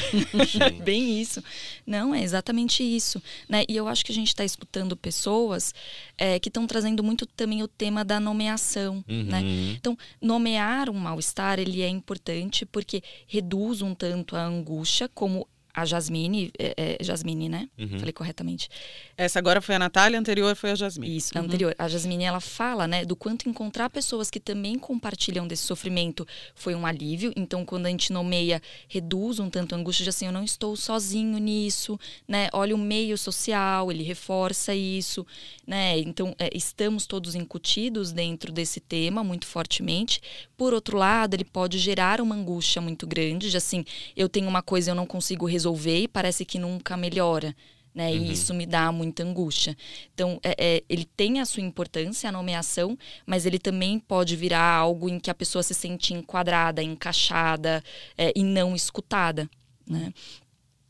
[0.84, 1.44] Bem isso.
[1.86, 3.22] Não, é exatamente isso.
[3.50, 3.66] Né?
[3.68, 5.74] E eu acho que a gente está escutando pessoas
[6.18, 9.04] é, que estão trazendo muito também o tema da nomeação.
[9.08, 9.14] Né?
[9.16, 9.24] Uhum.
[9.24, 9.42] Né?
[9.78, 15.84] Então, nomear um mal-estar ele é importante porque reduz um tanto a angústia, como a
[15.84, 17.68] Jasmine, é, é, Jasmine, né?
[17.78, 18.00] Uhum.
[18.00, 18.70] Falei corretamente.
[19.18, 21.18] Essa agora foi a Natália, a anterior foi a Jasmine.
[21.18, 21.42] Isso, uhum.
[21.42, 21.76] a anterior.
[21.78, 26.74] A Jasmine, ela fala, né, do quanto encontrar pessoas que também compartilham desse sofrimento foi
[26.74, 27.34] um alívio.
[27.36, 30.78] Então, quando a gente nomeia, reduz um tanto a angústia de assim, eu não estou
[30.78, 32.48] sozinho nisso, né?
[32.54, 35.28] Olha o meio social, ele reforça isso,
[35.68, 36.00] né?
[36.00, 40.22] Então, é, estamos todos incutidos dentro desse tema muito fortemente.
[40.56, 43.84] Por outro lado, ele pode gerar uma angústia muito grande, de assim,
[44.16, 47.56] eu tenho uma coisa eu não consigo resolver resolver e parece que nunca melhora.
[47.94, 48.12] Né?
[48.12, 48.18] Uhum.
[48.18, 49.76] E isso me dá muita angústia.
[50.14, 54.76] Então, é, é, ele tem a sua importância, a nomeação, mas ele também pode virar
[54.76, 57.82] algo em que a pessoa se sente enquadrada, encaixada
[58.18, 59.50] é, e não escutada.
[59.88, 60.14] Né?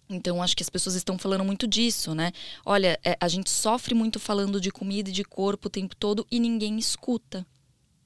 [0.10, 2.32] Então, acho que as pessoas estão falando muito disso, né?
[2.66, 6.26] Olha, é, a gente sofre muito falando de comida e de corpo o tempo todo
[6.32, 7.46] e ninguém escuta.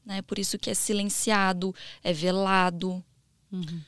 [0.05, 0.21] Né?
[0.21, 3.03] Por isso que é silenciado, é velado.
[3.51, 3.81] Uhum.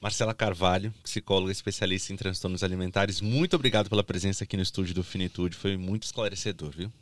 [0.00, 5.02] Marcela Carvalho, psicóloga especialista em transtornos alimentares, muito obrigado pela presença aqui no estúdio do
[5.02, 5.56] Finitude.
[5.56, 6.92] Foi muito esclarecedor, viu?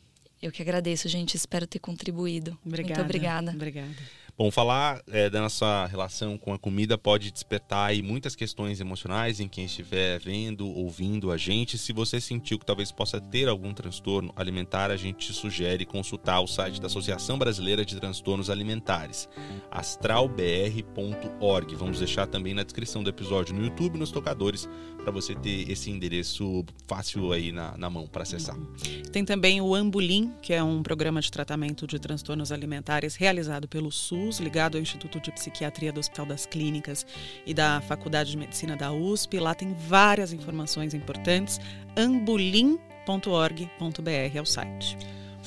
[0.41, 1.35] Eu que agradeço, gente.
[1.35, 2.57] Espero ter contribuído.
[2.65, 3.01] Obrigada.
[3.01, 3.51] Muito obrigada.
[3.51, 3.95] Obrigada.
[4.39, 9.39] Bom, falar é, da nossa relação com a comida pode despertar aí muitas questões emocionais
[9.39, 11.75] em quem estiver vendo, ouvindo a gente.
[11.75, 16.39] Se você sentiu que talvez possa ter algum transtorno alimentar, a gente te sugere consultar
[16.39, 19.27] o site da Associação Brasileira de Transtornos Alimentares,
[19.71, 21.75] astralbr.org.
[21.75, 24.69] Vamos deixar também na descrição do episódio no YouTube, nos tocadores,
[25.01, 28.55] para você ter esse endereço fácil aí na, na mão para acessar.
[29.11, 33.91] Tem também o Ambulim, que é um programa de tratamento de transtornos alimentares realizado pelo
[33.91, 37.05] SUS SUS, ligado ao Instituto de Psiquiatria do Hospital das Clínicas
[37.45, 39.39] e da Faculdade de Medicina da USP.
[39.39, 41.59] Lá tem várias informações importantes.
[41.95, 42.77] ambulim.org.br
[44.35, 44.97] é o site.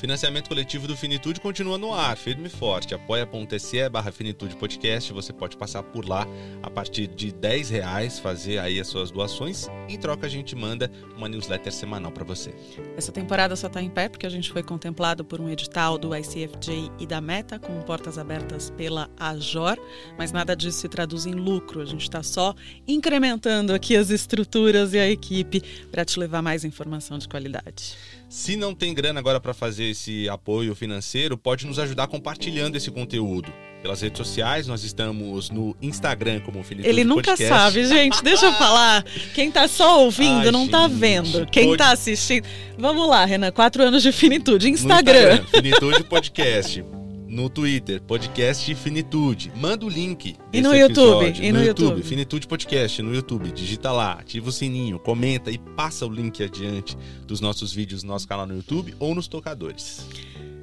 [0.01, 2.95] Financiamento coletivo do Finitude continua no ar, firme e forte.
[2.95, 5.13] Apoia.se barra Finitude Podcast.
[5.13, 6.27] Você pode passar por lá
[6.63, 9.69] a partir de 10 reais, fazer aí as suas doações.
[9.91, 12.55] Em troca, a gente manda uma newsletter semanal para você.
[12.97, 16.17] Essa temporada só está em pé porque a gente foi contemplado por um edital do
[16.17, 19.77] ICFJ e da Meta, com portas abertas pela Ajor,
[20.17, 21.83] mas nada disso se traduz em lucro.
[21.83, 22.55] A gente está só
[22.89, 25.61] incrementando aqui as estruturas e a equipe
[25.93, 27.99] para te levar mais informação de qualidade.
[28.31, 32.89] Se não tem grana agora para fazer esse apoio financeiro, pode nos ajudar compartilhando esse
[32.89, 33.53] conteúdo.
[33.83, 37.49] Pelas redes sociais, nós estamos no Instagram como Finitude Ele nunca Podcast.
[37.49, 38.23] sabe, gente.
[38.23, 39.05] Deixa eu falar.
[39.35, 41.47] Quem tá só ouvindo Ai, não tá gente, tá vendo.
[41.47, 41.79] Quem pode...
[41.79, 42.47] tá assistindo.
[42.79, 43.51] Vamos lá, Renan.
[43.51, 44.71] Quatro anos de Finitude.
[44.71, 45.41] Instagram.
[45.41, 46.85] Instagram Finitude Podcast
[47.31, 49.53] no Twitter, podcast Finitude.
[49.55, 50.37] Manda o link.
[50.53, 51.33] E no YouTube.
[51.41, 51.85] E no, no YouTube.
[51.87, 52.03] YouTube.
[52.03, 53.53] Finitude Podcast no YouTube.
[53.53, 58.11] Digita lá, ativa o sininho, comenta e passa o link adiante dos nossos vídeos no
[58.11, 60.05] nosso canal no YouTube ou nos tocadores.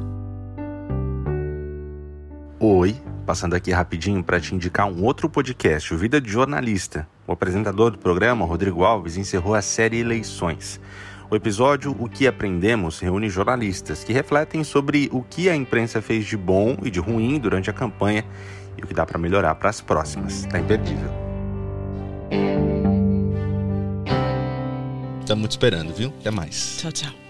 [2.59, 2.95] Oi,
[3.31, 7.07] passando aqui rapidinho para te indicar um outro podcast, o Vida de Jornalista.
[7.25, 10.81] O apresentador do programa, Rodrigo Alves, encerrou a série Eleições.
[11.29, 16.25] O episódio O que Aprendemos reúne jornalistas que refletem sobre o que a imprensa fez
[16.25, 18.25] de bom e de ruim durante a campanha
[18.77, 20.45] e o que dá para melhorar para as próximas.
[20.47, 21.09] Tá imperdível.
[25.21, 26.09] Estamos te esperando, viu?
[26.19, 26.79] Até mais.
[26.81, 27.20] Tchau, tchau.